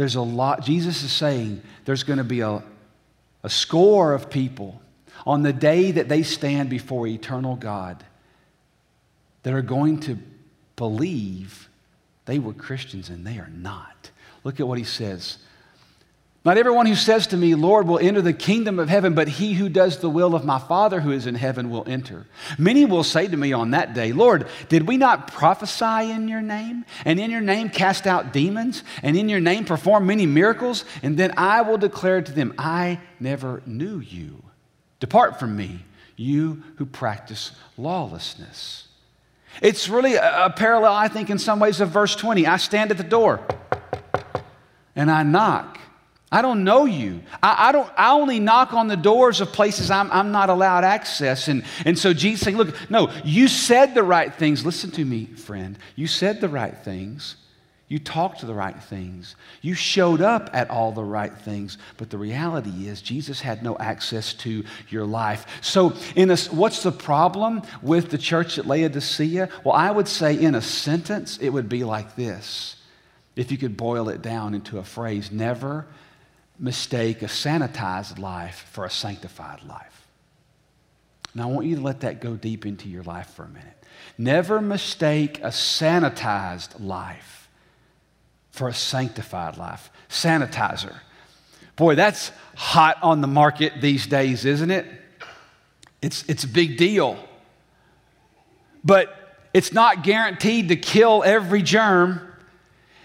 There's 0.00 0.14
a 0.14 0.22
lot, 0.22 0.64
Jesus 0.64 1.02
is 1.02 1.12
saying 1.12 1.60
there's 1.84 2.04
going 2.04 2.16
to 2.16 2.24
be 2.24 2.40
a, 2.40 2.62
a 3.42 3.50
score 3.50 4.14
of 4.14 4.30
people 4.30 4.80
on 5.26 5.42
the 5.42 5.52
day 5.52 5.90
that 5.90 6.08
they 6.08 6.22
stand 6.22 6.70
before 6.70 7.06
eternal 7.06 7.54
God 7.54 8.02
that 9.42 9.52
are 9.52 9.60
going 9.60 10.00
to 10.00 10.16
believe 10.74 11.68
they 12.24 12.38
were 12.38 12.54
Christians 12.54 13.10
and 13.10 13.26
they 13.26 13.36
are 13.36 13.50
not. 13.54 14.10
Look 14.42 14.58
at 14.58 14.66
what 14.66 14.78
he 14.78 14.84
says 14.84 15.36
not 16.42 16.56
everyone 16.56 16.86
who 16.86 16.94
says 16.94 17.26
to 17.28 17.36
me, 17.36 17.54
Lord, 17.54 17.86
will 17.86 17.98
enter 17.98 18.22
the 18.22 18.32
kingdom 18.32 18.78
of 18.78 18.88
heaven, 18.88 19.12
but 19.14 19.28
he 19.28 19.52
who 19.52 19.68
does 19.68 19.98
the 19.98 20.08
will 20.08 20.34
of 20.34 20.42
my 20.42 20.58
Father 20.58 21.00
who 21.00 21.10
is 21.10 21.26
in 21.26 21.34
heaven 21.34 21.68
will 21.68 21.84
enter. 21.86 22.26
Many 22.56 22.86
will 22.86 23.04
say 23.04 23.28
to 23.28 23.36
me 23.36 23.52
on 23.52 23.72
that 23.72 23.92
day, 23.92 24.12
Lord, 24.12 24.46
did 24.70 24.88
we 24.88 24.96
not 24.96 25.30
prophesy 25.30 26.10
in 26.10 26.28
your 26.28 26.40
name? 26.40 26.86
And 27.04 27.20
in 27.20 27.30
your 27.30 27.42
name 27.42 27.68
cast 27.68 28.06
out 28.06 28.32
demons? 28.32 28.82
And 29.02 29.18
in 29.18 29.28
your 29.28 29.40
name 29.40 29.66
perform 29.66 30.06
many 30.06 30.24
miracles? 30.24 30.86
And 31.02 31.18
then 31.18 31.34
I 31.36 31.60
will 31.60 31.76
declare 31.76 32.22
to 32.22 32.32
them, 32.32 32.54
I 32.56 33.00
never 33.18 33.62
knew 33.66 33.98
you. 33.98 34.42
Depart 34.98 35.38
from 35.38 35.54
me, 35.56 35.84
you 36.16 36.62
who 36.76 36.86
practice 36.86 37.52
lawlessness. 37.76 38.88
It's 39.60 39.90
really 39.90 40.14
a, 40.14 40.50
parallel, 40.56 40.94
I 40.94 41.08
think, 41.08 41.28
in 41.28 41.38
some 41.38 41.60
ways, 41.60 41.80
of 41.80 41.90
verse 41.90 42.16
20. 42.16 42.46
I 42.46 42.56
stand 42.56 42.90
at 42.90 42.96
the 42.96 43.04
door 43.04 43.46
and 44.96 45.10
I 45.10 45.22
knock. 45.22 45.79
I 46.32 46.42
don't 46.42 46.62
know 46.62 46.84
you. 46.84 47.22
I, 47.42 47.68
I, 47.68 47.72
don't, 47.72 47.90
I 47.96 48.12
only 48.12 48.38
knock 48.38 48.72
on 48.72 48.86
the 48.86 48.96
doors 48.96 49.40
of 49.40 49.52
places 49.52 49.90
I'm, 49.90 50.10
I'm 50.12 50.30
not 50.30 50.48
allowed 50.48 50.84
access. 50.84 51.48
And, 51.48 51.64
and 51.84 51.98
so 51.98 52.12
Jesus 52.12 52.42
saying, 52.42 52.56
Look, 52.56 52.74
no, 52.88 53.10
you 53.24 53.48
said 53.48 53.94
the 53.94 54.04
right 54.04 54.32
things. 54.32 54.64
Listen 54.64 54.92
to 54.92 55.04
me, 55.04 55.26
friend. 55.26 55.76
You 55.96 56.06
said 56.06 56.40
the 56.40 56.48
right 56.48 56.76
things. 56.76 57.36
You 57.88 57.98
talked 57.98 58.46
the 58.46 58.54
right 58.54 58.80
things. 58.80 59.34
You 59.62 59.74
showed 59.74 60.20
up 60.20 60.48
at 60.52 60.70
all 60.70 60.92
the 60.92 61.02
right 61.02 61.36
things. 61.36 61.76
But 61.96 62.10
the 62.10 62.18
reality 62.18 62.86
is, 62.86 63.02
Jesus 63.02 63.40
had 63.40 63.64
no 63.64 63.76
access 63.78 64.32
to 64.34 64.64
your 64.88 65.04
life. 65.04 65.44
So, 65.60 65.94
in 66.14 66.30
a, 66.30 66.36
what's 66.52 66.84
the 66.84 66.92
problem 66.92 67.62
with 67.82 68.10
the 68.10 68.18
church 68.18 68.58
at 68.58 68.66
Laodicea? 68.66 69.48
Well, 69.64 69.74
I 69.74 69.90
would 69.90 70.06
say, 70.06 70.40
in 70.40 70.54
a 70.54 70.62
sentence, 70.62 71.38
it 71.38 71.48
would 71.48 71.68
be 71.68 71.82
like 71.82 72.14
this. 72.14 72.76
If 73.34 73.50
you 73.50 73.58
could 73.58 73.76
boil 73.76 74.08
it 74.08 74.22
down 74.22 74.54
into 74.54 74.78
a 74.78 74.84
phrase, 74.84 75.32
never 75.32 75.86
mistake 76.60 77.22
a 77.22 77.26
sanitized 77.26 78.18
life 78.18 78.66
for 78.70 78.84
a 78.84 78.90
sanctified 78.90 79.64
life. 79.64 80.06
Now, 81.34 81.48
I 81.48 81.52
want 81.52 81.66
you 81.66 81.76
to 81.76 81.82
let 81.82 82.00
that 82.00 82.20
go 82.20 82.36
deep 82.36 82.66
into 82.66 82.88
your 82.88 83.02
life 83.02 83.30
for 83.30 83.44
a 83.44 83.48
minute. 83.48 83.84
Never 84.18 84.60
mistake 84.60 85.38
a 85.38 85.48
sanitized 85.48 86.84
life 86.84 87.48
for 88.50 88.68
a 88.68 88.74
sanctified 88.74 89.56
life. 89.56 89.90
Sanitizer. 90.08 90.96
Boy, 91.76 91.94
that's 91.94 92.32
hot 92.56 92.98
on 93.02 93.20
the 93.20 93.26
market 93.26 93.74
these 93.80 94.06
days, 94.06 94.44
isn't 94.44 94.70
it? 94.70 94.86
It's, 96.02 96.24
it's 96.28 96.44
a 96.44 96.48
big 96.48 96.76
deal. 96.76 97.16
But 98.84 99.16
it's 99.54 99.72
not 99.72 100.02
guaranteed 100.02 100.68
to 100.68 100.76
kill 100.76 101.22
every 101.24 101.62
germ. 101.62 102.29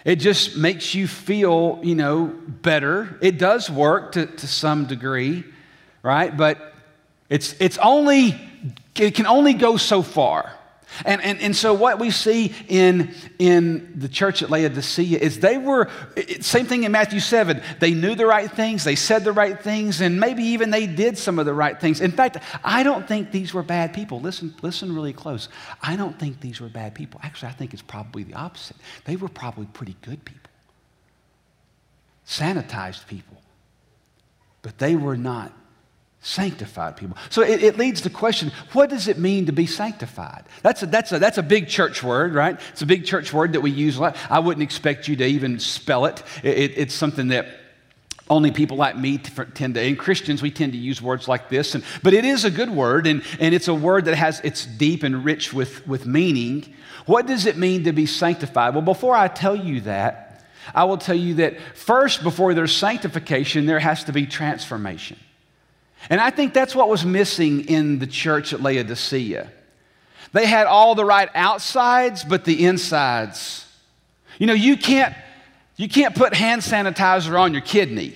It 0.05 0.17
just 0.17 0.55
makes 0.55 0.93
you 0.93 1.07
feel, 1.07 1.79
you 1.83 1.95
know, 1.95 2.27
better. 2.27 3.17
It 3.21 3.39
does 3.39 3.71
work 3.71 4.11
to, 4.13 4.27
to 4.27 4.47
some 4.47 4.85
degree, 4.85 5.43
right? 6.03 6.35
But 6.35 6.73
it's, 7.27 7.59
it's 7.59 7.79
only, 7.79 8.39
it 8.95 9.15
can 9.15 9.25
only 9.25 9.53
go 9.53 9.77
so 9.77 10.03
far. 10.03 10.53
And, 11.03 11.21
and, 11.21 11.39
and 11.41 11.55
so, 11.55 11.73
what 11.73 11.99
we 11.99 12.11
see 12.11 12.53
in, 12.67 13.13
in 13.39 13.93
the 13.99 14.07
church 14.07 14.41
at 14.41 14.49
Laodicea 14.49 15.19
is 15.19 15.39
they 15.39 15.57
were, 15.57 15.89
same 16.39 16.65
thing 16.65 16.83
in 16.83 16.91
Matthew 16.91 17.19
7. 17.19 17.61
They 17.79 17.93
knew 17.93 18.15
the 18.15 18.25
right 18.25 18.49
things, 18.49 18.83
they 18.83 18.95
said 18.95 19.23
the 19.23 19.33
right 19.33 19.59
things, 19.59 20.01
and 20.01 20.19
maybe 20.19 20.43
even 20.43 20.69
they 20.69 20.87
did 20.87 21.17
some 21.17 21.39
of 21.39 21.45
the 21.45 21.53
right 21.53 21.79
things. 21.79 21.99
In 21.99 22.11
fact, 22.11 22.37
I 22.63 22.83
don't 22.83 23.07
think 23.07 23.31
these 23.31 23.53
were 23.53 23.63
bad 23.63 23.93
people. 23.93 24.21
Listen, 24.21 24.53
listen 24.61 24.95
really 24.95 25.13
close. 25.13 25.49
I 25.81 25.95
don't 25.95 26.17
think 26.17 26.39
these 26.39 26.61
were 26.61 26.69
bad 26.69 26.95
people. 26.95 27.19
Actually, 27.23 27.49
I 27.49 27.53
think 27.53 27.73
it's 27.73 27.81
probably 27.81 28.23
the 28.23 28.35
opposite. 28.35 28.77
They 29.05 29.15
were 29.15 29.29
probably 29.29 29.65
pretty 29.65 29.97
good 30.01 30.23
people, 30.23 30.51
sanitized 32.27 33.07
people, 33.07 33.41
but 34.61 34.77
they 34.77 34.95
were 34.95 35.17
not 35.17 35.51
sanctified 36.25 36.97
people. 36.97 37.15
So 37.29 37.43
it, 37.43 37.63
it, 37.63 37.77
leads 37.77 38.01
to 38.01 38.09
question 38.09 38.51
what 38.73 38.89
does 38.89 39.07
it 39.07 39.19
mean 39.19 39.45
to 39.45 39.51
be 39.51 39.67
sanctified? 39.67 40.43
That's 40.63 40.81
a, 40.81 40.87
that's, 40.87 41.11
a, 41.11 41.19
that's 41.19 41.37
a 41.37 41.43
big 41.43 41.67
church 41.67 42.01
word, 42.01 42.33
right? 42.33 42.59
It's 42.71 42.81
a 42.81 42.87
big 42.87 43.05
church 43.05 43.31
word 43.31 43.53
that 43.53 43.61
we 43.61 43.69
use 43.69 43.97
a 43.97 44.01
lot. 44.01 44.17
I 44.27 44.39
wouldn't 44.39 44.63
expect 44.63 45.07
you 45.07 45.15
to 45.17 45.25
even 45.25 45.59
spell 45.59 46.05
it. 46.05 46.23
it, 46.43 46.57
it 46.57 46.77
it's 46.77 46.95
something 46.95 47.27
that 47.27 47.45
only 48.27 48.49
people 48.49 48.75
like 48.75 48.97
me 48.97 49.19
tend 49.19 49.75
to, 49.75 49.81
and 49.81 49.99
Christians, 49.99 50.41
we 50.41 50.49
tend 50.49 50.71
to 50.71 50.79
use 50.79 50.99
words 50.99 51.27
like 51.27 51.47
this. 51.49 51.75
And, 51.75 51.83
but 52.01 52.13
it 52.13 52.25
is 52.25 52.43
a 52.43 52.49
good 52.49 52.71
word, 52.71 53.05
and, 53.05 53.21
and 53.39 53.53
it's 53.53 53.67
a 53.67 53.75
word 53.75 54.05
that 54.05 54.15
has, 54.15 54.41
it's 54.43 54.65
deep 54.65 55.03
and 55.03 55.23
rich 55.23 55.53
with, 55.53 55.87
with 55.87 56.07
meaning. 56.07 56.73
What 57.05 57.27
does 57.27 57.45
it 57.45 57.55
mean 57.55 57.83
to 57.83 57.93
be 57.93 58.07
sanctified? 58.07 58.73
Well, 58.73 58.81
before 58.81 59.15
I 59.15 59.27
tell 59.27 59.55
you 59.55 59.81
that, 59.81 60.43
I 60.73 60.85
will 60.85 60.97
tell 60.97 61.15
you 61.15 61.35
that 61.35 61.61
first, 61.75 62.23
before 62.23 62.55
there's 62.55 62.75
sanctification, 62.75 63.67
there 63.67 63.77
has 63.77 64.05
to 64.05 64.11
be 64.11 64.25
transformation. 64.25 65.17
And 66.09 66.21
I 66.21 66.29
think 66.29 66.53
that's 66.53 66.75
what 66.75 66.89
was 66.89 67.05
missing 67.05 67.65
in 67.67 67.99
the 67.99 68.07
church 68.07 68.53
at 68.53 68.61
Laodicea. 68.61 69.51
They 70.33 70.45
had 70.45 70.67
all 70.67 70.95
the 70.95 71.05
right 71.05 71.29
outsides, 71.33 72.23
but 72.23 72.45
the 72.45 72.65
insides. 72.65 73.65
You 74.37 74.47
know, 74.47 74.53
you 74.53 74.77
can't, 74.77 75.15
you 75.77 75.87
can't 75.87 76.15
put 76.15 76.33
hand 76.33 76.61
sanitizer 76.61 77.39
on 77.39 77.53
your 77.53 77.61
kidney. 77.61 78.15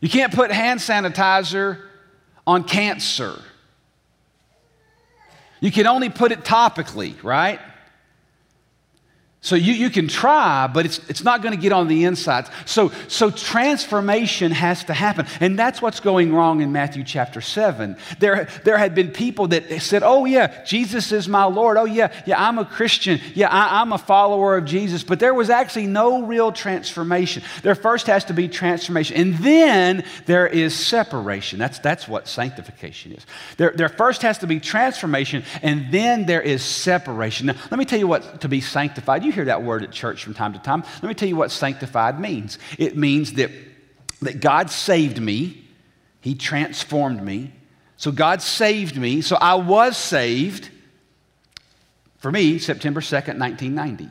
You 0.00 0.08
can't 0.08 0.32
put 0.32 0.50
hand 0.52 0.80
sanitizer 0.80 1.80
on 2.46 2.64
cancer. 2.64 3.40
You 5.60 5.72
can 5.72 5.86
only 5.86 6.10
put 6.10 6.30
it 6.30 6.44
topically, 6.44 7.22
right? 7.24 7.58
So 9.44 9.56
you, 9.56 9.74
you 9.74 9.90
can 9.90 10.08
try, 10.08 10.68
but 10.68 10.86
it's, 10.86 10.98
it's 11.06 11.22
not 11.22 11.42
going 11.42 11.54
to 11.54 11.60
get 11.60 11.70
on 11.70 11.86
the 11.86 12.04
inside. 12.04 12.48
So, 12.64 12.90
so 13.08 13.30
transformation 13.30 14.52
has 14.52 14.84
to 14.84 14.94
happen. 14.94 15.26
And 15.38 15.58
that's 15.58 15.82
what's 15.82 16.00
going 16.00 16.32
wrong 16.32 16.62
in 16.62 16.72
Matthew 16.72 17.04
chapter 17.04 17.42
7. 17.42 17.98
There, 18.20 18.48
there 18.64 18.78
had 18.78 18.94
been 18.94 19.10
people 19.10 19.48
that 19.48 19.82
said, 19.82 20.02
oh, 20.02 20.24
yeah, 20.24 20.64
Jesus 20.64 21.12
is 21.12 21.28
my 21.28 21.44
Lord. 21.44 21.76
Oh, 21.76 21.84
yeah, 21.84 22.10
yeah, 22.24 22.42
I'm 22.42 22.56
a 22.56 22.64
Christian. 22.64 23.20
Yeah, 23.34 23.50
I, 23.50 23.82
I'm 23.82 23.92
a 23.92 23.98
follower 23.98 24.56
of 24.56 24.64
Jesus. 24.64 25.04
But 25.04 25.20
there 25.20 25.34
was 25.34 25.50
actually 25.50 25.88
no 25.88 26.22
real 26.22 26.50
transformation. 26.50 27.42
There 27.62 27.74
first 27.74 28.06
has 28.06 28.24
to 28.24 28.32
be 28.32 28.48
transformation. 28.48 29.14
And 29.18 29.34
then 29.40 30.06
there 30.24 30.46
is 30.46 30.74
separation. 30.74 31.58
That's, 31.58 31.80
that's 31.80 32.08
what 32.08 32.28
sanctification 32.28 33.12
is. 33.12 33.26
There, 33.58 33.72
there 33.76 33.90
first 33.90 34.22
has 34.22 34.38
to 34.38 34.46
be 34.46 34.58
transformation, 34.58 35.44
and 35.60 35.92
then 35.92 36.24
there 36.24 36.40
is 36.40 36.62
separation. 36.62 37.48
Now, 37.48 37.56
let 37.70 37.78
me 37.78 37.84
tell 37.84 37.98
you 37.98 38.08
what 38.08 38.40
to 38.40 38.48
be 38.48 38.62
sanctified. 38.62 39.22
You 39.22 39.33
hear 39.34 39.44
that 39.46 39.62
word 39.62 39.82
at 39.82 39.92
church 39.92 40.24
from 40.24 40.34
time 40.34 40.52
to 40.52 40.58
time. 40.58 40.82
Let 41.02 41.08
me 41.08 41.14
tell 41.14 41.28
you 41.28 41.36
what 41.36 41.50
sanctified 41.50 42.18
means 42.20 42.58
it 42.78 42.96
means 42.96 43.34
that, 43.34 43.50
that 44.22 44.40
God 44.40 44.70
saved 44.70 45.20
me, 45.20 45.64
He 46.20 46.34
transformed 46.34 47.22
me. 47.22 47.52
So 47.96 48.10
God 48.10 48.42
saved 48.42 48.96
me. 48.96 49.20
So 49.20 49.36
I 49.36 49.54
was 49.54 49.96
saved. 49.96 50.70
For 52.18 52.32
me, 52.32 52.58
September 52.58 53.00
2nd, 53.00 53.38
1990. 53.38 54.08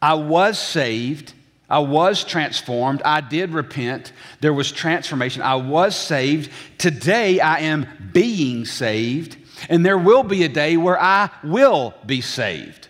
I 0.00 0.14
was 0.14 0.58
saved. 0.58 1.34
I 1.68 1.78
was 1.78 2.24
transformed. 2.24 3.02
I 3.04 3.20
did 3.20 3.52
repent. 3.52 4.12
There 4.40 4.52
was 4.52 4.72
transformation. 4.72 5.42
I 5.42 5.54
was 5.54 5.94
saved. 5.94 6.50
Today 6.78 7.38
I 7.38 7.60
am 7.60 7.86
being 8.12 8.64
saved. 8.64 9.36
And 9.68 9.84
there 9.84 9.98
will 9.98 10.22
be 10.22 10.44
a 10.44 10.48
day 10.48 10.76
where 10.76 11.00
I 11.00 11.30
will 11.44 11.94
be 12.06 12.22
saved. 12.22 12.88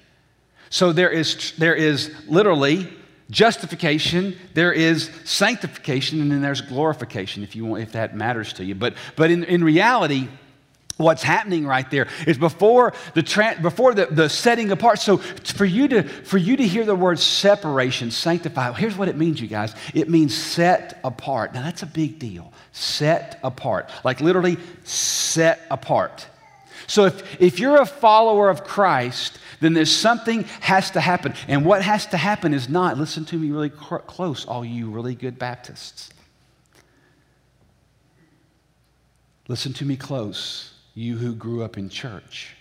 So 0.71 0.93
there 0.93 1.11
is, 1.11 1.53
there 1.59 1.75
is 1.75 2.15
literally 2.29 2.89
justification, 3.29 4.37
there 4.55 4.73
is 4.73 5.11
sanctification, 5.25 6.21
and 6.21 6.31
then 6.31 6.41
there's 6.41 6.61
glorification 6.61 7.43
if, 7.43 7.57
you 7.57 7.67
want, 7.67 7.83
if 7.83 7.93
that 7.93 8.17
matters 8.17 8.53
to 8.55 8.65
you. 8.65 8.77
But, 8.77 8.95
but 9.17 9.33
in, 9.33 9.43
in 9.45 9.65
reality, 9.65 10.29
what's 10.97 11.25
happening 11.25 11.67
right 11.67 11.91
there 11.91 12.07
is 12.27 12.39
before 12.39 12.93
the 13.15 13.23
tra- 13.23 13.59
before 13.61 13.95
the, 13.95 14.07
the 14.07 14.29
setting 14.29 14.71
apart 14.71 14.99
so 14.99 15.17
for 15.17 15.65
you 15.65 15.89
to 15.89 16.03
for 16.03 16.37
you 16.37 16.59
to 16.59 16.67
hear 16.67 16.85
the 16.85 16.95
word 16.95 17.19
separation 17.19 18.11
sanctify 18.11 18.71
here's 18.75 18.99
what 18.99 19.09
it 19.09 19.17
means 19.17 19.41
you 19.41 19.49
guys. 19.49 19.75
It 19.95 20.11
means 20.11 20.37
set 20.37 21.01
apart. 21.03 21.55
Now 21.55 21.63
that's 21.63 21.83
a 21.83 21.87
big 21.87 22.19
deal. 22.19 22.53
Set 22.73 23.41
apart. 23.43 23.89
Like 24.05 24.21
literally 24.21 24.59
set 24.85 25.63
apart 25.71 26.27
so 26.91 27.07
if, 27.07 27.41
if 27.41 27.59
you're 27.59 27.81
a 27.81 27.87
follower 27.87 28.51
of 28.51 28.65
christ 28.65 29.39
then 29.61 29.75
there's 29.75 29.95
something 29.95 30.45
has 30.61 30.91
to 30.93 31.01
happen. 31.01 31.35
And 31.47 31.65
what 31.65 31.83
has 31.83 32.07
to 32.07 32.17
happen 32.17 32.53
is 32.53 32.69
not, 32.69 32.99
listen 32.99 33.25
to 33.27 33.37
me 33.37 33.51
really 33.51 33.71
close, 33.71 34.47
all 34.47 34.65
you 34.65 34.91
really 34.91 35.15
good 35.15 35.39
Baptists. 35.39 36.11
Listen 39.49 39.73
to 39.75 39.85
me 39.85 39.97
close, 39.97 40.75
you 40.95 41.19
who 41.19 41.35
grew 41.35 41.63
up 41.63 41.77
in 41.77 41.89
church. 41.89 42.57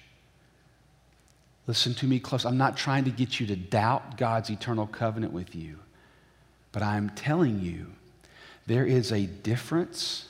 Listen 1.68 1.94
to 1.96 2.08
me 2.08 2.20
close. 2.20 2.46
I'm 2.46 2.58
not 2.58 2.76
trying 2.76 3.06
to 3.06 3.12
get 3.12 3.40
you 3.40 3.48
to 3.48 3.56
doubt 3.56 4.18
God's 4.18 4.50
eternal 4.50 4.88
covenant 4.88 5.32
with 5.32 5.56
you, 5.56 5.78
but 6.72 6.82
I'm 6.82 7.12
telling 7.12 7.62
you 7.62 7.88
there 8.66 8.86
is 8.86 9.12
a 9.12 9.26
difference 9.26 10.29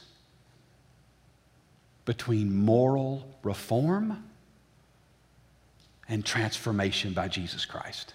between 2.06 2.54
moral 2.54 3.28
reform 3.44 4.24
and 6.08 6.26
transformation 6.26 7.14
by 7.14 7.28
Jesus 7.28 7.66
Christ. 7.66 8.14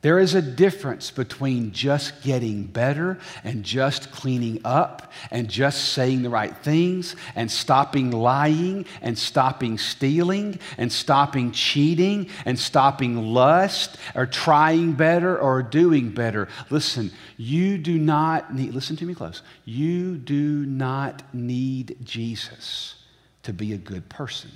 There 0.00 0.20
is 0.20 0.34
a 0.34 0.42
difference 0.42 1.10
between 1.10 1.72
just 1.72 2.22
getting 2.22 2.64
better 2.64 3.18
and 3.42 3.64
just 3.64 4.12
cleaning 4.12 4.60
up 4.64 5.12
and 5.32 5.48
just 5.48 5.92
saying 5.92 6.22
the 6.22 6.30
right 6.30 6.56
things 6.56 7.16
and 7.34 7.50
stopping 7.50 8.12
lying 8.12 8.86
and 9.02 9.18
stopping 9.18 9.76
stealing 9.76 10.60
and 10.76 10.92
stopping 10.92 11.50
cheating 11.50 12.28
and 12.44 12.56
stopping 12.56 13.16
lust 13.34 13.96
or 14.14 14.26
trying 14.26 14.92
better 14.92 15.36
or 15.36 15.64
doing 15.64 16.10
better. 16.10 16.46
Listen, 16.70 17.10
you 17.36 17.76
do 17.76 17.98
not 17.98 18.54
need, 18.54 18.74
listen 18.74 18.94
to 18.96 19.04
me 19.04 19.16
close, 19.16 19.42
you 19.64 20.16
do 20.16 20.64
not 20.64 21.22
need 21.34 21.96
Jesus 22.04 23.02
to 23.42 23.52
be 23.52 23.72
a 23.72 23.78
good 23.78 24.08
person. 24.08 24.52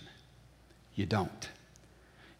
You 0.94 1.06
don't. 1.06 1.48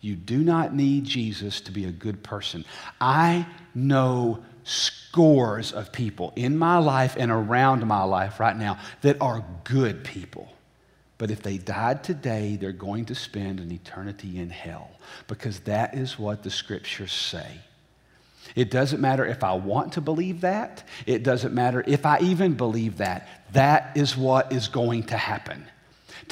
You 0.03 0.17
do 0.17 0.39
not 0.39 0.75
need 0.75 1.05
Jesus 1.05 1.61
to 1.63 1.73
be 1.73 1.85
a 1.85 1.93
good 1.93 2.23
person. 2.25 2.65
I 3.01 3.47
know 3.73 4.43
scores 4.65 5.73
of 5.73 5.93
people 5.93 6.33
in 6.35 6.59
my 6.59 6.79
life 6.79 7.17
and 7.17 7.31
around 7.31 7.87
my 7.87 8.03
life 8.03 8.41
right 8.41 8.57
now 8.57 8.79
that 9.03 9.21
are 9.21 9.45
good 9.65 10.03
people. 10.05 10.53
But 11.19 11.31
if 11.31 11.41
they 11.41 11.57
died 11.57 12.03
today, 12.03 12.57
they're 12.61 12.73
going 12.73 13.05
to 13.07 13.15
spend 13.15 13.61
an 13.61 13.71
eternity 13.71 14.41
in 14.41 14.51
hell 14.51 14.91
because 15.29 15.61
that 15.61 15.95
is 15.95 16.19
what 16.19 16.43
the 16.43 16.51
scriptures 16.51 17.13
say. 17.13 17.59
It 18.57 18.73
doesn't 18.73 19.01
matter 19.01 19.25
if 19.25 19.45
I 19.45 19.53
want 19.53 19.93
to 19.93 20.01
believe 20.01 20.41
that. 20.41 20.83
It 21.07 21.23
doesn't 21.23 21.55
matter 21.55 21.85
if 21.87 22.05
I 22.05 22.19
even 22.19 22.55
believe 22.55 22.99
that. 22.99 23.29
That 23.53 23.97
is 23.97 24.17
what 24.17 24.53
is 24.53 24.67
going 24.67 25.05
to 25.05 25.17
happen 25.17 25.65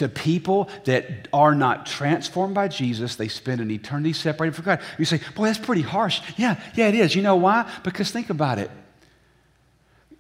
to 0.01 0.09
people 0.09 0.71
that 0.85 1.29
are 1.31 1.55
not 1.55 1.85
transformed 1.85 2.55
by 2.55 2.69
Jesus. 2.69 3.17
They 3.17 3.29
spend 3.29 3.61
an 3.61 3.71
eternity 3.71 4.15
separated 4.15 4.57
from 4.57 4.65
God. 4.65 4.81
You 4.99 5.05
say, 5.05 5.21
boy, 5.35 5.45
that's 5.45 5.59
pretty 5.59 5.83
harsh. 5.83 6.23
Yeah, 6.39 6.59
yeah, 6.75 6.89
it 6.89 6.95
is. 6.95 7.15
You 7.15 7.21
know 7.21 7.37
why? 7.37 7.71
Because 7.85 8.11
think 8.11 8.31
about 8.31 8.59
it. 8.59 8.71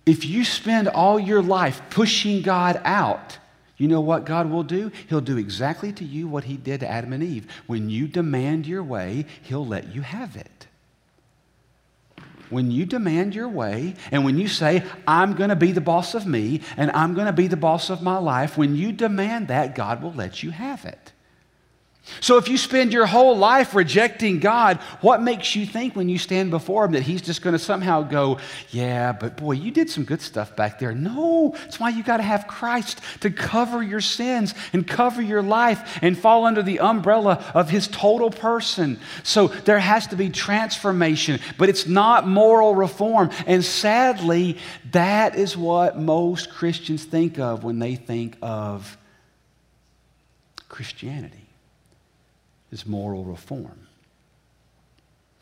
If 0.04 0.26
you 0.26 0.44
spend 0.44 0.86
all 0.86 1.18
your 1.18 1.40
life 1.40 1.80
pushing 1.88 2.42
God 2.42 2.78
out, 2.84 3.38
you 3.78 3.88
know 3.88 4.02
what 4.02 4.26
God 4.26 4.50
will 4.50 4.64
do? 4.64 4.92
He'll 5.08 5.22
do 5.22 5.38
exactly 5.38 5.92
to 5.94 6.04
you 6.04 6.28
what 6.28 6.44
he 6.44 6.58
did 6.58 6.80
to 6.80 6.88
Adam 6.88 7.14
and 7.14 7.22
Eve. 7.22 7.46
When 7.66 7.88
you 7.88 8.06
demand 8.06 8.66
your 8.66 8.82
way, 8.82 9.24
he'll 9.40 9.66
let 9.66 9.94
you 9.94 10.02
have 10.02 10.36
it 10.36 10.59
when 12.50 12.70
you 12.70 12.84
demand 12.84 13.34
your 13.34 13.48
way 13.48 13.94
and 14.10 14.24
when 14.24 14.38
you 14.38 14.48
say, 14.48 14.84
I'm 15.06 15.34
going 15.34 15.50
to 15.50 15.56
be 15.56 15.72
the 15.72 15.80
boss 15.80 16.14
of 16.14 16.26
me 16.26 16.60
and 16.76 16.90
I'm 16.92 17.14
going 17.14 17.26
to 17.26 17.32
be 17.32 17.46
the 17.46 17.56
boss 17.56 17.90
of 17.90 18.02
my 18.02 18.18
life, 18.18 18.58
when 18.58 18.76
you 18.76 18.92
demand 18.92 19.48
that, 19.48 19.74
God 19.74 20.02
will 20.02 20.12
let 20.12 20.42
you 20.42 20.50
have 20.50 20.84
it. 20.84 21.12
So 22.20 22.38
if 22.38 22.48
you 22.48 22.56
spend 22.56 22.92
your 22.92 23.06
whole 23.06 23.36
life 23.36 23.74
rejecting 23.74 24.40
God, 24.40 24.78
what 25.00 25.22
makes 25.22 25.54
you 25.54 25.64
think 25.64 25.94
when 25.94 26.08
you 26.08 26.18
stand 26.18 26.50
before 26.50 26.86
Him 26.86 26.92
that 26.92 27.02
He's 27.02 27.22
just 27.22 27.42
going 27.42 27.52
to 27.52 27.58
somehow 27.58 28.02
go, 28.02 28.38
Yeah, 28.70 29.12
but 29.12 29.36
boy, 29.36 29.52
you 29.52 29.70
did 29.70 29.90
some 29.90 30.04
good 30.04 30.20
stuff 30.20 30.56
back 30.56 30.78
there? 30.78 30.92
No, 30.92 31.52
that's 31.54 31.78
why 31.78 31.90
you 31.90 32.02
got 32.02 32.16
to 32.16 32.22
have 32.22 32.46
Christ 32.46 33.00
to 33.20 33.30
cover 33.30 33.82
your 33.82 34.00
sins 34.00 34.54
and 34.72 34.86
cover 34.86 35.22
your 35.22 35.42
life 35.42 35.98
and 36.02 36.18
fall 36.18 36.46
under 36.46 36.62
the 36.62 36.80
umbrella 36.80 37.44
of 37.54 37.70
His 37.70 37.86
total 37.86 38.30
person. 38.30 38.98
So 39.22 39.48
there 39.48 39.78
has 39.78 40.06
to 40.08 40.16
be 40.16 40.30
transformation, 40.30 41.38
but 41.58 41.68
it's 41.68 41.86
not 41.86 42.26
moral 42.26 42.74
reform. 42.74 43.30
And 43.46 43.64
sadly, 43.64 44.58
that 44.92 45.36
is 45.36 45.56
what 45.56 45.98
most 45.98 46.50
Christians 46.50 47.04
think 47.04 47.38
of 47.38 47.62
when 47.62 47.78
they 47.78 47.94
think 47.94 48.36
of 48.42 48.96
Christianity 50.68 51.49
is 52.70 52.87
moral 52.87 53.24
reform. 53.24 53.87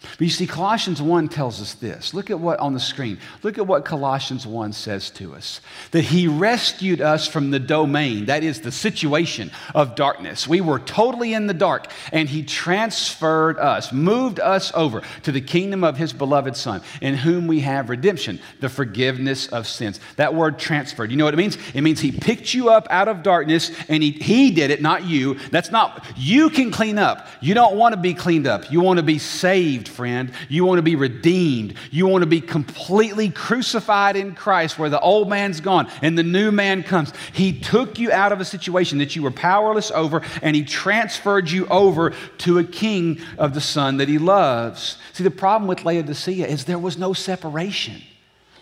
But 0.01 0.21
you 0.21 0.31
see, 0.31 0.47
Colossians 0.47 1.03
1 1.03 1.29
tells 1.29 1.61
us 1.61 1.75
this. 1.75 2.15
Look 2.15 2.31
at 2.31 2.39
what 2.39 2.61
on 2.61 2.73
the 2.73 2.79
screen. 2.79 3.19
Look 3.43 3.59
at 3.59 3.67
what 3.67 3.85
Colossians 3.85 4.47
1 4.47 4.73
says 4.73 5.11
to 5.11 5.35
us 5.35 5.61
that 5.91 6.03
he 6.03 6.29
rescued 6.29 7.01
us 7.01 7.27
from 7.27 7.51
the 7.51 7.59
domain, 7.59 8.27
that 8.27 8.45
is 8.45 8.61
the 8.61 8.71
situation 8.71 9.51
of 9.75 9.97
darkness. 9.97 10.47
We 10.47 10.61
were 10.61 10.79
totally 10.79 11.35
in 11.35 11.49
the 11.49 11.55
dark, 11.55 11.91
and 12.13 12.29
he 12.29 12.45
transferred 12.45 13.59
us, 13.59 13.93
moved 13.93 14.39
us 14.39 14.71
over 14.73 15.03
to 15.25 15.33
the 15.33 15.41
kingdom 15.41 15.83
of 15.83 15.97
his 15.97 16.13
beloved 16.13 16.57
Son, 16.57 16.81
in 17.01 17.15
whom 17.15 17.49
we 17.49 17.61
have 17.61 17.91
redemption, 17.91 18.39
the 18.61 18.69
forgiveness 18.69 19.49
of 19.49 19.67
sins. 19.67 19.99
That 20.15 20.33
word 20.33 20.61
transferred, 20.61 21.11
you 21.11 21.17
know 21.17 21.25
what 21.25 21.35
it 21.35 21.39
means? 21.39 21.59
It 21.75 21.81
means 21.81 21.99
he 21.99 22.13
picked 22.13 22.55
you 22.55 22.69
up 22.71 22.87
out 22.91 23.09
of 23.09 23.25
darkness, 23.25 23.73
and 23.89 24.01
he, 24.01 24.13
he 24.13 24.53
did 24.53 24.71
it, 24.71 24.81
not 24.81 25.05
you. 25.05 25.35
That's 25.51 25.73
not, 25.73 26.07
you 26.17 26.51
can 26.51 26.71
clean 26.71 26.99
up. 26.99 27.27
You 27.41 27.55
don't 27.55 27.77
want 27.77 27.95
to 27.95 28.01
be 28.01 28.15
cleaned 28.15 28.47
up, 28.47 28.71
you 28.71 28.81
want 28.81 28.99
to 28.99 29.03
be 29.03 29.19
saved 29.19 29.88
friend. 29.88 30.33
You 30.48 30.64
want 30.64 30.79
to 30.79 30.83
be 30.83 30.96
redeemed. 30.96 31.74
You 31.90 32.07
want 32.07 32.22
to 32.22 32.27
be 32.27 32.40
completely 32.40 33.31
crucified 33.31 34.16
in 34.16 34.35
Christ 34.35 34.79
where 34.79 34.90
the 34.90 35.01
old 35.01 35.29
man's 35.29 35.61
gone 35.61 35.90
and 36.03 36.16
the 36.16 36.22
new 36.22 36.53
man 36.53 36.83
comes. 36.83 37.12
He 37.33 37.59
took 37.59 37.98
you 37.98 38.12
out 38.12 38.33
of 38.33 38.40
a 38.40 38.44
situation 38.44 38.98
that 38.98 39.16
you 39.16 39.22
were 39.22 39.31
powerless 39.31 39.90
over 39.90 40.22
and 40.42 40.55
he 40.55 40.64
transferred 40.64 41.51
you 41.51 41.66
over 41.66 42.11
to 42.38 42.59
a 42.59 42.64
king 42.64 43.20
of 43.38 43.55
the 43.55 43.61
son 43.61 43.96
that 43.96 44.09
he 44.09 44.18
loves. 44.18 44.98
See, 45.12 45.24
the 45.24 45.31
problem 45.31 45.68
with 45.68 45.85
Laodicea 45.85 46.46
is 46.46 46.64
there 46.64 46.79
was 46.79 46.98
no 46.98 47.12
separation. 47.12 48.03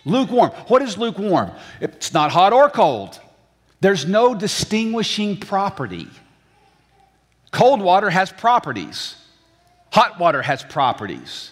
Lukewarm. 0.05 0.51
What 0.67 0.81
is 0.81 0.97
lukewarm? 0.97 1.51
It's 1.81 2.13
not 2.13 2.31
hot 2.31 2.53
or 2.53 2.69
cold. 2.69 3.19
There's 3.81 4.05
no 4.05 4.33
distinguishing 4.33 5.37
property. 5.37 6.07
Cold 7.51 7.81
water 7.81 8.09
has 8.09 8.31
properties. 8.31 9.15
Hot 9.91 10.19
water 10.19 10.41
has 10.41 10.63
properties. 10.63 11.51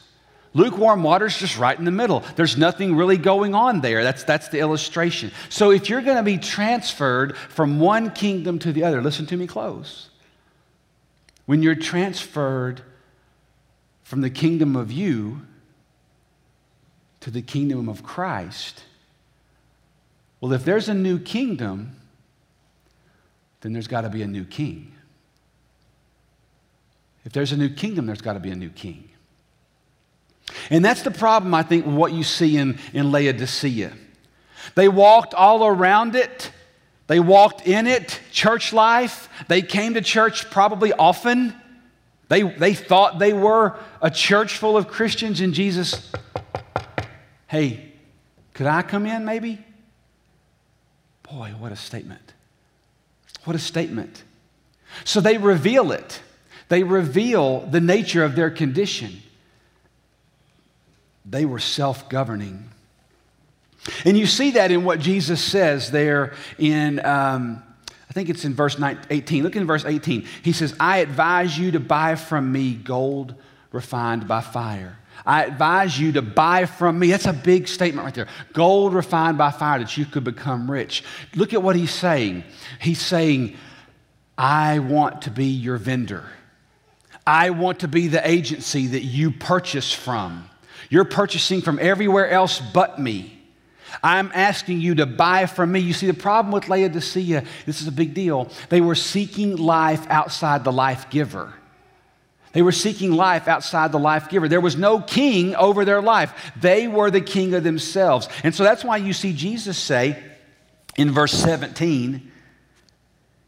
Lukewarm 0.54 1.04
water 1.04 1.26
is 1.26 1.38
just 1.38 1.58
right 1.58 1.78
in 1.78 1.84
the 1.84 1.92
middle. 1.92 2.24
There's 2.38 2.56
nothing 2.58 2.96
really 2.96 3.18
going 3.18 3.54
on 3.54 3.82
there. 3.82 4.04
That's, 4.04 4.24
that's 4.24 4.48
the 4.48 4.60
illustration. 4.60 5.32
So 5.50 5.72
if 5.72 5.90
you're 5.90 6.02
going 6.02 6.16
to 6.16 6.24
be 6.24 6.38
transferred 6.38 7.36
from 7.38 7.80
one 7.80 8.12
kingdom 8.12 8.60
to 8.60 8.72
the 8.72 8.86
other, 8.86 9.02
listen 9.02 9.26
to 9.28 9.38
me 9.38 9.48
close. 9.48 10.10
When 11.46 11.62
you're 11.62 11.76
transferred 11.76 12.82
from 14.04 14.22
the 14.22 14.30
kingdom 14.30 14.78
of 14.78 14.94
you 14.94 15.42
to 17.20 17.32
the 17.32 17.42
kingdom 17.42 17.90
of 17.90 18.02
Christ, 18.02 18.84
well, 20.40 20.54
if 20.54 20.64
there's 20.64 20.88
a 20.88 20.94
new 20.94 21.20
kingdom, 21.20 21.98
then 23.60 23.74
there's 23.74 23.88
got 23.88 24.02
to 24.02 24.10
be 24.10 24.22
a 24.22 24.28
new 24.28 24.46
king. 24.46 24.95
If 27.26 27.34
there's 27.34 27.52
a 27.52 27.58
new 27.58 27.70
kingdom, 27.70 28.06
there's 28.06 28.22
got 28.22 28.34
to 28.34 28.40
be 28.40 28.52
a 28.52 28.56
new 28.56 28.70
king. 28.70 29.10
And 30.70 30.86
that's 30.86 31.02
the 31.02 31.12
problem, 31.12 31.54
I 31.54 31.64
think, 31.64 31.86
with 31.86 31.96
what 31.96 32.14
you 32.14 32.24
see 32.24 32.58
in, 32.58 32.78
in 32.94 33.12
Laodicea. 33.12 33.94
They 34.76 34.88
walked 34.88 35.34
all 35.34 35.66
around 35.66 36.16
it, 36.16 36.52
they 37.08 37.20
walked 37.20 37.68
in 37.68 37.86
it, 37.88 38.20
church 38.32 38.74
life. 38.74 39.30
They 39.48 39.62
came 39.62 39.94
to 39.94 40.02
church 40.02 40.50
probably 40.50 40.92
often. 40.92 41.54
They, 42.30 42.42
they 42.42 42.74
thought 42.74 43.20
they 43.20 43.34
were 43.34 43.78
a 44.02 44.10
church 44.10 44.58
full 44.58 44.76
of 44.76 44.88
Christians, 44.88 45.40
and 45.42 45.54
Jesus, 45.54 46.12
hey, 47.48 47.92
could 48.56 48.66
I 48.66 48.82
come 48.82 49.06
in 49.06 49.24
maybe? 49.26 49.64
Boy, 51.32 51.54
what 51.60 51.72
a 51.72 51.76
statement. 51.76 52.34
What 53.44 53.56
a 53.56 53.60
statement. 53.60 54.24
So 55.04 55.22
they 55.22 55.38
reveal 55.38 55.92
it. 55.92 56.22
They 56.70 56.84
reveal 56.84 57.62
the 57.62 57.82
nature 57.82 58.24
of 58.24 58.36
their 58.36 58.50
condition 58.50 59.22
they 61.26 61.46
were 61.46 61.60
self 61.60 62.08
governing. 62.08 62.70
And 64.04 64.18
you 64.18 64.26
see 64.26 64.52
that 64.52 64.72
in 64.72 64.84
what 64.84 65.00
Jesus 65.00 65.44
says 65.44 65.92
there 65.92 66.34
in, 66.58 67.04
um, 67.06 67.64
I 68.10 68.14
think 68.14 68.30
it's 68.30 68.46
in 68.46 68.54
verse 68.54 68.80
18. 68.82 69.44
Look 69.44 69.56
in 69.56 69.68
verse 69.68 69.86
18. 69.86 70.26
He 70.44 70.54
says, 70.54 70.76
I 70.80 71.00
advise 71.00 71.58
you 71.58 71.72
to 71.72 71.80
buy 71.80 72.16
from 72.16 72.52
me 72.52 72.74
gold 72.74 73.36
refined 73.72 74.28
by 74.28 74.42
fire. 74.42 74.98
I 75.26 75.46
advise 75.46 76.00
you 76.00 76.12
to 76.14 76.22
buy 76.22 76.66
from 76.66 77.00
me. 77.00 77.10
That's 77.10 77.26
a 77.26 77.34
big 77.34 77.68
statement 77.68 78.06
right 78.06 78.14
there. 78.14 78.28
Gold 78.54 78.94
refined 78.94 79.38
by 79.38 79.52
fire 79.52 79.80
that 79.80 79.98
you 79.98 80.06
could 80.06 80.24
become 80.24 80.70
rich. 80.70 81.04
Look 81.36 81.54
at 81.54 81.62
what 81.62 81.76
he's 81.76 81.94
saying. 81.94 82.44
He's 82.80 83.02
saying, 83.02 83.56
I 84.38 84.80
want 84.80 85.24
to 85.24 85.32
be 85.32 85.46
your 85.46 85.78
vendor. 85.78 86.26
I 87.28 87.50
want 87.50 87.80
to 87.80 87.88
be 87.88 88.08
the 88.08 88.28
agency 88.28 88.88
that 88.88 89.04
you 89.04 89.32
purchase 89.32 89.92
from. 89.92 90.50
You're 90.90 91.06
purchasing 91.06 91.62
from 91.62 91.80
everywhere 91.80 92.30
else 92.30 92.60
but 92.60 93.00
me. 93.00 93.32
I'm 94.04 94.32
asking 94.34 94.82
you 94.82 94.96
to 94.96 95.06
buy 95.06 95.46
from 95.46 95.72
me. 95.72 95.80
You 95.80 95.94
see, 95.94 96.08
the 96.08 96.14
problem 96.14 96.52
with 96.52 96.70
Laodicea, 96.70 97.44
this 97.66 97.82
is 97.82 97.88
a 97.88 97.92
big 97.92 98.14
deal. 98.14 98.50
They 98.70 98.82
were 98.82 98.96
seeking 98.96 99.56
life 99.56 100.06
outside 100.10 100.64
the 100.64 100.72
life 100.72 101.10
giver. 101.10 101.54
They 102.52 102.62
were 102.62 102.72
seeking 102.72 103.12
life 103.12 103.48
outside 103.48 103.92
the 103.92 104.00
life 104.00 104.30
giver. 104.30 104.48
There 104.48 104.62
was 104.62 104.78
no 104.78 105.02
king 105.02 105.56
over 105.56 105.84
their 105.84 106.02
life. 106.02 106.54
They 106.60 106.88
were 106.88 107.12
the 107.12 107.22
king 107.22 107.54
of 107.54 107.64
themselves. 107.64 108.30
And 108.44 108.56
so 108.56 108.64
that's 108.64 108.84
why 108.84 108.98
you 108.98 109.14
see 109.14 109.34
Jesus 109.34 109.78
say 109.78 110.22
in 110.96 111.12
verse 111.12 111.34
17, 111.34 112.32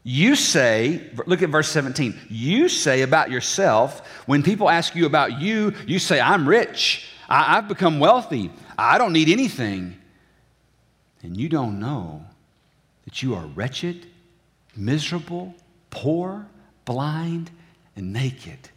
you 0.02 0.36
say, 0.36 1.10
look 1.26 1.42
at 1.42 1.50
verse 1.50 1.68
17, 1.70 2.18
you 2.28 2.68
say 2.68 3.02
about 3.02 3.30
yourself, 3.30 4.06
when 4.26 4.42
people 4.42 4.70
ask 4.70 4.94
you 4.94 5.06
about 5.06 5.40
you, 5.40 5.74
you 5.86 5.98
say, 5.98 6.20
I'm 6.20 6.48
rich. 6.48 7.06
I, 7.28 7.56
have 7.56 7.68
become 7.68 8.00
wealthy. 8.00 8.50
I 8.78 8.96
don't 8.96 9.12
need 9.12 9.28
anything. 9.28 9.96
And 11.22 11.36
you 11.36 11.48
don't 11.48 11.78
know 11.78 12.24
that 13.04 13.22
you 13.22 13.34
are 13.34 13.44
wretched, 13.46 14.06
miserable, 14.76 15.54
poor, 15.90 16.46
blind, 16.84 17.50
and 17.96 18.12
naked. 18.12 18.70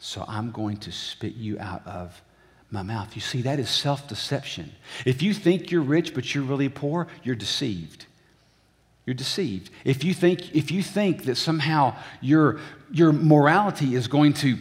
So 0.00 0.24
I'm 0.26 0.50
going 0.50 0.78
to 0.78 0.92
spit 0.92 1.34
you 1.34 1.58
out 1.60 1.86
of 1.86 2.20
my 2.70 2.82
mouth. 2.82 3.14
You 3.14 3.20
see, 3.20 3.42
that 3.42 3.60
is 3.60 3.68
self 3.68 4.08
deception. 4.08 4.72
If 5.04 5.22
you 5.22 5.34
think 5.34 5.70
you're 5.70 5.82
rich 5.82 6.14
but 6.14 6.34
you're 6.34 6.42
really 6.42 6.68
poor, 6.68 7.06
you're 7.22 7.36
deceived. 7.36 8.06
You're 9.06 9.14
deceived. 9.14 9.70
If 9.84 10.04
you 10.04 10.14
think, 10.14 10.54
if 10.54 10.70
you 10.70 10.82
think 10.82 11.24
that 11.24 11.36
somehow 11.36 11.96
your, 12.20 12.60
your 12.90 13.12
morality 13.12 13.94
is 13.94 14.06
going 14.06 14.34
to 14.34 14.58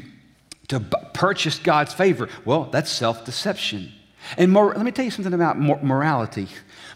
to 0.72 0.80
purchase 0.80 1.60
God's 1.60 1.94
favor. 1.94 2.30
Well, 2.46 2.64
that's 2.72 2.90
self 2.90 3.26
deception. 3.26 3.92
And 4.38 4.54
mor- 4.54 4.74
let 4.74 4.86
me 4.86 4.92
tell 4.92 5.04
you 5.04 5.12
something 5.12 5.34
about 5.34 5.60
mor- 5.60 5.82
morality. 5.84 6.48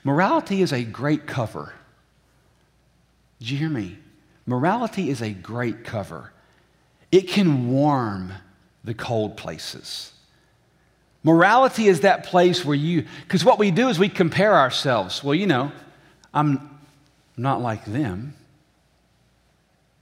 Morality 0.05 0.62
is 0.62 0.71
a 0.71 0.84
great 0.84 1.27
cover. 1.27 1.73
Did 3.39 3.49
you 3.49 3.58
hear 3.58 3.69
me? 3.69 3.97
Morality 4.45 5.10
is 5.10 5.21
a 5.21 5.31
great 5.31 5.84
cover. 5.84 6.31
It 7.12 7.27
can 7.27 7.69
warm 7.69 8.31
the 8.86 8.93
cold 8.93 9.36
places. 9.36 10.13
Morality 11.23 11.88
is 11.88 12.01
that 12.01 12.23
place 12.23 12.63
where 12.63 12.77
you, 12.77 13.03
because 13.23 13.43
what 13.43 13.60
we 13.60 13.71
do 13.71 13.89
is 13.89 13.99
we 13.99 14.08
compare 14.08 14.55
ourselves. 14.55 15.21
Well, 15.21 15.36
you 15.36 15.47
know, 15.47 15.73
I'm 16.34 16.74
not 17.38 17.62
like 17.62 17.86
them. 17.86 18.34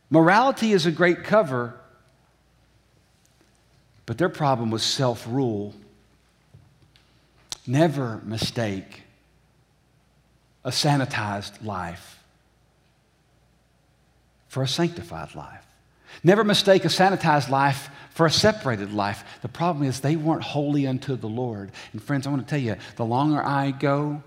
Morality 0.09 0.73
is 0.73 0.85
a 0.85 0.91
great 0.91 1.23
cover 1.23 1.75
but 4.05 4.17
their 4.17 4.29
problem 4.29 4.69
was 4.71 4.83
self 4.83 5.25
rule. 5.27 5.73
Never 7.65 8.21
mistake 8.25 9.03
a 10.65 10.69
sanitized 10.69 11.63
life 11.63 12.19
for 14.49 14.63
a 14.63 14.67
sanctified 14.67 15.33
life. 15.35 15.65
Never 16.23 16.43
mistake 16.43 16.85
a 16.85 16.89
sanitized 16.89 17.49
life 17.49 17.89
for 18.11 18.25
a 18.25 18.31
separated 18.31 18.93
life. 18.93 19.23
The 19.41 19.47
problem 19.47 19.87
is 19.87 20.01
they 20.01 20.15
weren't 20.15 20.43
holy 20.43 20.85
unto 20.85 21.15
the 21.15 21.27
Lord. 21.27 21.71
And 21.91 22.03
friends, 22.03 22.27
I 22.27 22.29
want 22.29 22.45
to 22.45 22.49
tell 22.49 22.59
you 22.59 22.75
the 22.97 23.05
longer 23.05 23.43
I 23.43 23.71
go 23.71 24.21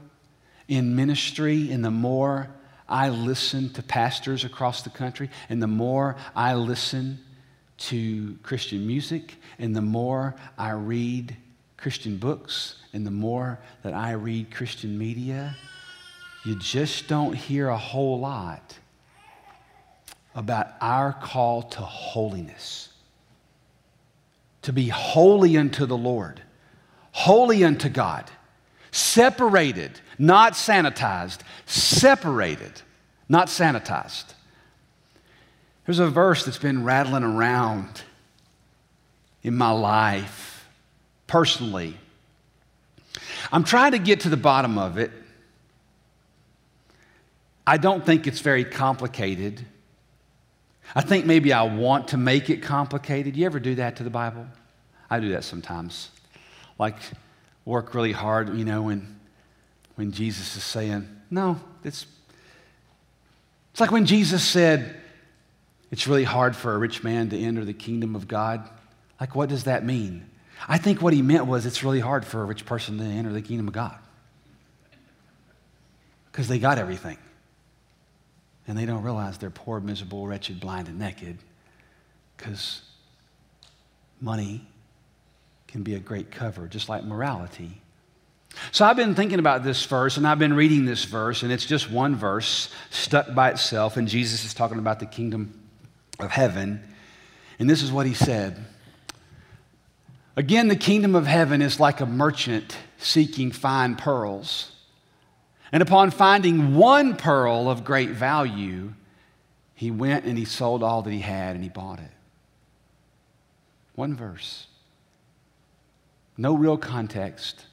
in 0.66 0.96
ministry 0.96 1.70
and 1.70 1.84
the 1.84 1.90
more 1.90 2.48
I 2.88 3.08
listen 3.08 3.72
to 3.74 3.82
pastors 3.82 4.44
across 4.44 4.82
the 4.82 4.90
country 4.90 5.30
and 5.48 5.62
the 5.62 5.66
more 5.66 6.16
I 6.34 6.54
listen 6.54 7.18
to 7.78 8.38
Christian 8.42 8.86
music, 8.86 9.36
and 9.58 9.76
the 9.76 9.82
more 9.82 10.34
I 10.56 10.70
read 10.70 11.36
Christian 11.76 12.16
books, 12.16 12.76
and 12.92 13.06
the 13.06 13.10
more 13.10 13.58
that 13.82 13.92
I 13.92 14.12
read 14.12 14.50
Christian 14.50 14.96
media, 14.96 15.56
you 16.44 16.58
just 16.58 17.06
don't 17.08 17.34
hear 17.34 17.68
a 17.68 17.76
whole 17.76 18.18
lot 18.18 18.78
about 20.34 20.68
our 20.80 21.12
call 21.12 21.62
to 21.62 21.80
holiness. 21.80 22.88
To 24.62 24.72
be 24.72 24.88
holy 24.88 25.56
unto 25.56 25.86
the 25.86 25.96
Lord, 25.96 26.42
holy 27.12 27.64
unto 27.64 27.88
God, 27.88 28.30
separated, 28.90 30.00
not 30.18 30.54
sanitized, 30.54 31.40
separated, 31.66 32.82
not 33.28 33.48
sanitized. 33.48 34.34
There's 35.84 35.98
a 35.98 36.08
verse 36.08 36.44
that's 36.44 36.58
been 36.58 36.84
rattling 36.84 37.22
around 37.22 38.02
in 39.42 39.56
my 39.56 39.70
life 39.70 40.68
personally. 41.26 41.96
I'm 43.52 43.64
trying 43.64 43.92
to 43.92 43.98
get 43.98 44.20
to 44.20 44.28
the 44.28 44.36
bottom 44.36 44.78
of 44.78 44.98
it. 44.98 45.12
I 47.66 47.76
don't 47.76 48.04
think 48.04 48.26
it's 48.26 48.40
very 48.40 48.64
complicated. 48.64 49.64
I 50.94 51.00
think 51.00 51.26
maybe 51.26 51.52
I 51.52 51.62
want 51.62 52.08
to 52.08 52.16
make 52.16 52.50
it 52.50 52.62
complicated. 52.62 53.36
You 53.36 53.46
ever 53.46 53.58
do 53.58 53.74
that 53.76 53.96
to 53.96 54.04
the 54.04 54.10
Bible? 54.10 54.46
I 55.10 55.20
do 55.20 55.30
that 55.30 55.44
sometimes. 55.44 56.10
Like 56.78 56.96
work 57.66 57.94
really 57.94 58.12
hard, 58.12 58.56
you 58.56 58.64
know, 58.64 58.82
when 58.82 59.20
when 59.96 60.12
Jesus 60.12 60.56
is 60.56 60.64
saying, 60.64 61.06
"No, 61.30 61.60
it's 61.84 62.06
it's 63.76 63.80
like 63.82 63.90
when 63.90 64.06
Jesus 64.06 64.42
said, 64.42 64.96
it's 65.90 66.08
really 66.08 66.24
hard 66.24 66.56
for 66.56 66.74
a 66.74 66.78
rich 66.78 67.04
man 67.04 67.28
to 67.28 67.38
enter 67.38 67.62
the 67.62 67.74
kingdom 67.74 68.16
of 68.16 68.26
God. 68.26 68.66
Like, 69.20 69.34
what 69.34 69.50
does 69.50 69.64
that 69.64 69.84
mean? 69.84 70.30
I 70.66 70.78
think 70.78 71.02
what 71.02 71.12
he 71.12 71.20
meant 71.20 71.44
was 71.44 71.66
it's 71.66 71.84
really 71.84 72.00
hard 72.00 72.24
for 72.24 72.40
a 72.40 72.46
rich 72.46 72.64
person 72.64 72.96
to 72.96 73.04
enter 73.04 73.34
the 73.34 73.42
kingdom 73.42 73.68
of 73.68 73.74
God 73.74 73.98
because 76.32 76.48
they 76.48 76.58
got 76.58 76.78
everything. 76.78 77.18
And 78.66 78.78
they 78.78 78.86
don't 78.86 79.02
realize 79.02 79.36
they're 79.36 79.50
poor, 79.50 79.78
miserable, 79.78 80.26
wretched, 80.26 80.58
blind, 80.58 80.88
and 80.88 80.98
naked 80.98 81.36
because 82.36 82.80
money 84.20 84.66
can 85.68 85.82
be 85.82 85.94
a 85.94 85.98
great 85.98 86.30
cover, 86.30 86.66
just 86.68 86.88
like 86.88 87.04
morality. 87.04 87.82
So 88.72 88.84
I've 88.84 88.96
been 88.96 89.14
thinking 89.14 89.38
about 89.38 89.64
this 89.64 89.84
verse 89.84 90.16
and 90.16 90.26
I've 90.26 90.38
been 90.38 90.54
reading 90.54 90.84
this 90.84 91.04
verse, 91.04 91.42
and 91.42 91.52
it's 91.52 91.66
just 91.66 91.90
one 91.90 92.16
verse 92.16 92.70
stuck 92.90 93.34
by 93.34 93.50
itself, 93.50 93.96
and 93.96 94.08
Jesus 94.08 94.44
is 94.44 94.54
talking 94.54 94.78
about 94.78 95.00
the 95.00 95.06
kingdom 95.06 95.62
of 96.18 96.30
heaven. 96.30 96.82
And 97.58 97.68
this 97.68 97.82
is 97.82 97.92
what 97.92 98.06
he 98.06 98.14
said 98.14 98.64
Again, 100.36 100.68
the 100.68 100.76
kingdom 100.76 101.14
of 101.14 101.26
heaven 101.26 101.62
is 101.62 101.80
like 101.80 102.00
a 102.00 102.06
merchant 102.06 102.76
seeking 102.98 103.50
fine 103.52 103.96
pearls. 103.96 104.72
And 105.72 105.82
upon 105.82 106.10
finding 106.10 106.74
one 106.74 107.16
pearl 107.16 107.70
of 107.70 107.84
great 107.84 108.10
value, 108.10 108.92
he 109.74 109.90
went 109.90 110.26
and 110.26 110.38
he 110.38 110.44
sold 110.44 110.82
all 110.82 111.02
that 111.02 111.10
he 111.10 111.20
had 111.20 111.54
and 111.54 111.64
he 111.64 111.70
bought 111.70 111.98
it. 111.98 112.10
One 113.94 114.14
verse. 114.14 114.66
No 116.36 116.54
real 116.54 116.76
context. 116.76 117.64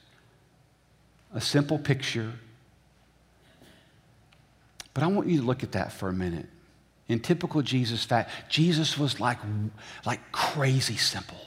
A 1.33 1.41
simple 1.41 1.77
picture. 1.77 2.33
But 4.93 5.03
I 5.03 5.07
want 5.07 5.27
you 5.27 5.39
to 5.39 5.45
look 5.45 5.63
at 5.63 5.73
that 5.73 5.91
for 5.91 6.09
a 6.09 6.13
minute. 6.13 6.47
In 7.07 7.19
typical 7.19 7.61
Jesus 7.61 8.03
fact, 8.03 8.31
Jesus 8.49 8.97
was 8.97 9.19
like, 9.19 9.39
like 10.05 10.31
crazy 10.31 10.95
simple. 10.95 11.41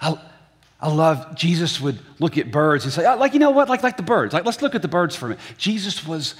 I, 0.00 0.18
I 0.80 0.92
love 0.92 1.34
Jesus 1.36 1.80
would 1.80 1.98
look 2.18 2.36
at 2.36 2.50
birds 2.50 2.84
and 2.84 2.92
say, 2.92 3.06
oh, 3.06 3.16
like, 3.16 3.32
you 3.32 3.38
know 3.38 3.50
what, 3.50 3.68
like, 3.68 3.82
like 3.82 3.96
the 3.96 4.02
birds. 4.02 4.34
Like, 4.34 4.44
let's 4.44 4.60
look 4.60 4.74
at 4.74 4.82
the 4.82 4.88
birds 4.88 5.16
for 5.16 5.26
a 5.26 5.28
minute. 5.30 5.44
Jesus 5.56 6.06
was, 6.06 6.34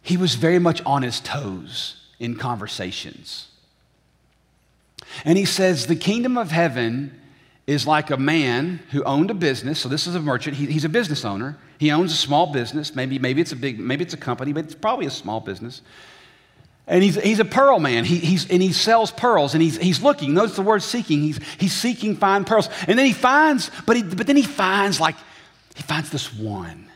he 0.00 0.16
was 0.16 0.36
very 0.36 0.60
much 0.60 0.80
on 0.84 1.02
his 1.02 1.18
toes 1.20 1.96
in 2.20 2.36
conversations. 2.36 3.48
And 5.24 5.36
he 5.36 5.44
says, 5.44 5.86
the 5.86 5.96
kingdom 5.96 6.38
of 6.38 6.50
heaven 6.50 7.20
is 7.66 7.86
like 7.86 8.10
a 8.10 8.16
man 8.16 8.80
who 8.90 9.02
owned 9.04 9.30
a 9.30 9.34
business. 9.34 9.80
So 9.80 9.88
this 9.88 10.06
is 10.06 10.14
a 10.14 10.20
merchant. 10.20 10.56
He, 10.56 10.66
he's 10.66 10.84
a 10.84 10.88
business 10.88 11.24
owner. 11.24 11.56
He 11.78 11.90
owns 11.90 12.12
a 12.12 12.16
small 12.16 12.52
business. 12.52 12.94
Maybe, 12.94 13.18
maybe 13.18 13.40
it's 13.40 13.52
a 13.52 13.56
big, 13.56 13.78
maybe 13.78 14.04
it's 14.04 14.14
a 14.14 14.18
company, 14.18 14.52
but 14.52 14.64
it's 14.64 14.74
probably 14.74 15.06
a 15.06 15.10
small 15.10 15.40
business. 15.40 15.80
And 16.86 17.02
he's, 17.02 17.14
he's 17.14 17.40
a 17.40 17.44
pearl 17.46 17.78
man. 17.78 18.04
He, 18.04 18.18
he's, 18.18 18.50
and 18.50 18.62
he 18.62 18.72
sells 18.72 19.10
pearls 19.10 19.54
and 19.54 19.62
he's, 19.62 19.78
he's 19.78 20.02
looking. 20.02 20.34
Notice 20.34 20.56
the 20.56 20.62
word 20.62 20.82
seeking. 20.82 21.20
He's, 21.20 21.40
he's 21.58 21.72
seeking 21.72 22.16
fine 22.16 22.44
pearls. 22.44 22.68
And 22.86 22.98
then 22.98 23.06
he 23.06 23.14
finds, 23.14 23.70
but, 23.86 23.96
he, 23.96 24.02
but 24.02 24.26
then 24.26 24.36
he 24.36 24.42
finds 24.42 25.00
like, 25.00 25.16
he 25.74 25.82
finds 25.82 26.10
this 26.10 26.32
one. 26.34 26.90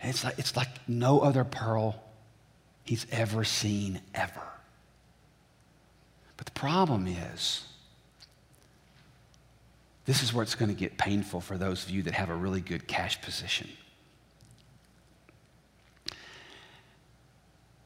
And 0.00 0.10
it's 0.10 0.24
like, 0.24 0.38
it's 0.38 0.56
like 0.56 0.68
no 0.88 1.20
other 1.20 1.44
pearl 1.44 2.02
he's 2.82 3.06
ever 3.12 3.44
seen 3.44 4.00
ever. 4.12 4.42
But 6.36 6.46
the 6.46 6.52
problem 6.52 7.06
is, 7.06 7.64
this 10.10 10.24
is 10.24 10.34
where 10.34 10.42
it's 10.42 10.56
going 10.56 10.68
to 10.68 10.74
get 10.74 10.98
painful 10.98 11.40
for 11.40 11.56
those 11.56 11.84
of 11.84 11.90
you 11.90 12.02
that 12.02 12.14
have 12.14 12.30
a 12.30 12.34
really 12.34 12.60
good 12.60 12.88
cash 12.88 13.22
position. 13.22 13.68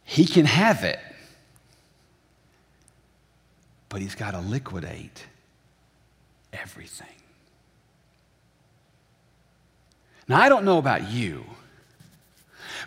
He 0.05 0.25
can 0.25 0.47
have 0.47 0.85
it, 0.85 0.99
but 3.91 4.01
he's 4.01 4.15
got 4.15 4.31
to 4.31 4.41
liquidate 4.41 5.27
everything. 6.51 7.07
Now, 10.27 10.41
I 10.41 10.49
don't 10.49 10.65
know 10.65 10.79
about 10.79 11.11
you, 11.11 11.45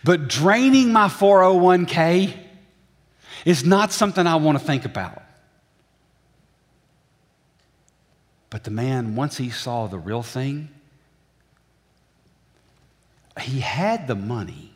but 0.04 0.30
draining 0.30 0.92
my 0.92 1.10
401k 1.10 2.36
is 3.46 3.64
not 3.64 3.92
something 3.92 4.26
I 4.26 4.38
want 4.38 4.58
to 4.58 4.66
think 4.66 4.86
about. 4.86 5.22
But 8.50 8.64
the 8.64 8.72
man, 8.72 9.16
once 9.16 9.38
he 9.38 9.50
saw 9.50 9.88
the 9.88 10.00
real 10.00 10.24
thing, 10.24 10.70
he 13.40 13.60
had 13.60 14.08
the 14.08 14.16
money 14.16 14.74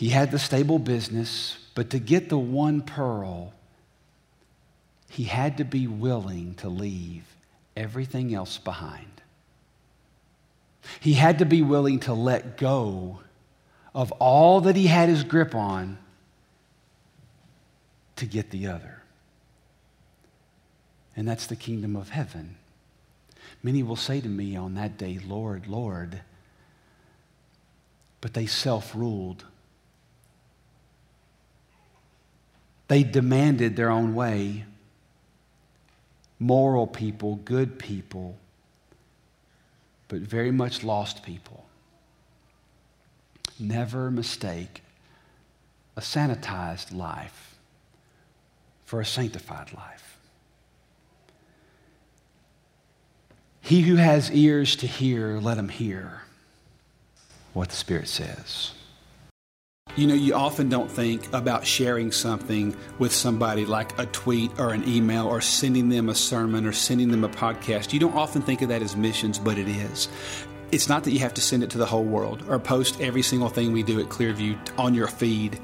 he 0.00 0.08
had 0.08 0.30
the 0.30 0.38
stable 0.38 0.78
business, 0.78 1.58
but 1.74 1.90
to 1.90 1.98
get 1.98 2.30
the 2.30 2.38
one 2.38 2.80
pearl, 2.80 3.52
he 5.10 5.24
had 5.24 5.58
to 5.58 5.64
be 5.66 5.86
willing 5.86 6.54
to 6.54 6.70
leave 6.70 7.26
everything 7.76 8.34
else 8.34 8.56
behind. 8.56 9.20
He 11.00 11.12
had 11.12 11.40
to 11.40 11.44
be 11.44 11.60
willing 11.60 12.00
to 12.00 12.14
let 12.14 12.56
go 12.56 13.20
of 13.94 14.10
all 14.12 14.62
that 14.62 14.74
he 14.74 14.86
had 14.86 15.10
his 15.10 15.22
grip 15.22 15.54
on 15.54 15.98
to 18.16 18.24
get 18.24 18.50
the 18.50 18.68
other. 18.68 18.99
And 21.20 21.28
that's 21.28 21.44
the 21.44 21.54
kingdom 21.54 21.96
of 21.96 22.08
heaven. 22.08 22.56
Many 23.62 23.82
will 23.82 23.94
say 23.94 24.22
to 24.22 24.28
me 24.28 24.56
on 24.56 24.72
that 24.76 24.96
day, 24.96 25.18
Lord, 25.22 25.66
Lord, 25.66 26.22
but 28.22 28.32
they 28.32 28.46
self 28.46 28.94
ruled 28.94 29.44
They 32.88 33.02
demanded 33.02 33.76
their 33.76 33.90
own 33.90 34.14
way. 34.14 34.64
Moral 36.38 36.86
people, 36.86 37.36
good 37.44 37.78
people, 37.78 38.38
but 40.08 40.20
very 40.20 40.50
much 40.50 40.82
lost 40.82 41.22
people. 41.22 41.66
Never 43.58 44.10
mistake 44.10 44.82
a 45.98 46.00
sanitized 46.00 46.96
life 46.96 47.58
for 48.86 49.02
a 49.02 49.04
sanctified 49.04 49.74
life. 49.74 50.19
He 53.70 53.82
who 53.82 53.94
has 53.94 54.32
ears 54.32 54.74
to 54.74 54.88
hear, 54.88 55.38
let 55.38 55.56
him 55.56 55.68
hear 55.68 56.22
what 57.52 57.68
the 57.68 57.76
Spirit 57.76 58.08
says. 58.08 58.72
You 59.94 60.08
know, 60.08 60.14
you 60.14 60.34
often 60.34 60.68
don't 60.68 60.90
think 60.90 61.32
about 61.32 61.64
sharing 61.64 62.10
something 62.10 62.74
with 62.98 63.12
somebody 63.12 63.64
like 63.64 63.96
a 63.96 64.06
tweet 64.06 64.58
or 64.58 64.72
an 64.74 64.88
email 64.88 65.28
or 65.28 65.40
sending 65.40 65.88
them 65.88 66.08
a 66.08 66.16
sermon 66.16 66.66
or 66.66 66.72
sending 66.72 67.12
them 67.12 67.22
a 67.22 67.28
podcast. 67.28 67.92
You 67.92 68.00
don't 68.00 68.16
often 68.16 68.42
think 68.42 68.60
of 68.60 68.70
that 68.70 68.82
as 68.82 68.96
missions, 68.96 69.38
but 69.38 69.56
it 69.56 69.68
is. 69.68 70.08
It's 70.72 70.88
not 70.88 71.04
that 71.04 71.12
you 71.12 71.20
have 71.20 71.34
to 71.34 71.40
send 71.40 71.62
it 71.62 71.70
to 71.70 71.78
the 71.78 71.86
whole 71.86 72.02
world 72.02 72.42
or 72.48 72.58
post 72.58 73.00
every 73.00 73.22
single 73.22 73.50
thing 73.50 73.70
we 73.70 73.84
do 73.84 74.00
at 74.00 74.06
Clearview 74.08 74.58
on 74.80 74.94
your 74.94 75.06
feed. 75.06 75.60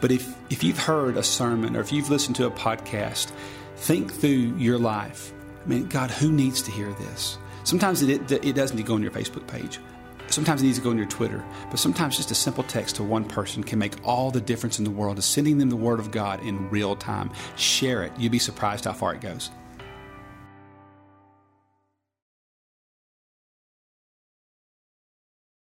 But 0.00 0.12
if, 0.12 0.34
if 0.48 0.64
you've 0.64 0.78
heard 0.78 1.18
a 1.18 1.22
sermon 1.22 1.76
or 1.76 1.80
if 1.80 1.92
you've 1.92 2.08
listened 2.08 2.36
to 2.36 2.46
a 2.46 2.50
podcast, 2.50 3.32
think 3.76 4.10
through 4.10 4.56
your 4.56 4.78
life. 4.78 5.34
I 5.62 5.68
mean, 5.68 5.88
God, 5.88 6.10
who 6.10 6.32
needs 6.32 6.62
to 6.62 6.70
hear 6.70 6.90
this? 6.94 7.36
Sometimes 7.64 8.02
it, 8.02 8.30
it, 8.30 8.54
doesn't 8.54 8.76
need 8.76 8.82
to 8.82 8.88
go 8.88 8.94
on 8.94 9.02
your 9.02 9.10
Facebook 9.10 9.46
page. 9.46 9.78
Sometimes 10.28 10.62
it 10.62 10.66
needs 10.66 10.78
to 10.78 10.84
go 10.84 10.90
on 10.90 10.96
your 10.96 11.06
Twitter, 11.06 11.44
but 11.70 11.78
sometimes 11.78 12.16
just 12.16 12.30
a 12.30 12.36
simple 12.36 12.62
text 12.64 12.96
to 12.96 13.02
one 13.02 13.24
person 13.24 13.64
can 13.64 13.78
make 13.78 13.94
all 14.06 14.30
the 14.30 14.40
difference 14.40 14.78
in 14.78 14.84
the 14.84 14.90
world. 14.90 15.18
Is 15.18 15.24
sending 15.24 15.58
them 15.58 15.70
the 15.70 15.76
Word 15.76 15.98
of 15.98 16.10
God 16.10 16.40
in 16.44 16.70
real 16.70 16.94
time. 16.94 17.30
Share 17.56 18.04
it. 18.04 18.12
You'd 18.16 18.32
be 18.32 18.38
surprised 18.38 18.84
how 18.84 18.92
far 18.92 19.14
it 19.14 19.20
goes. 19.20 19.50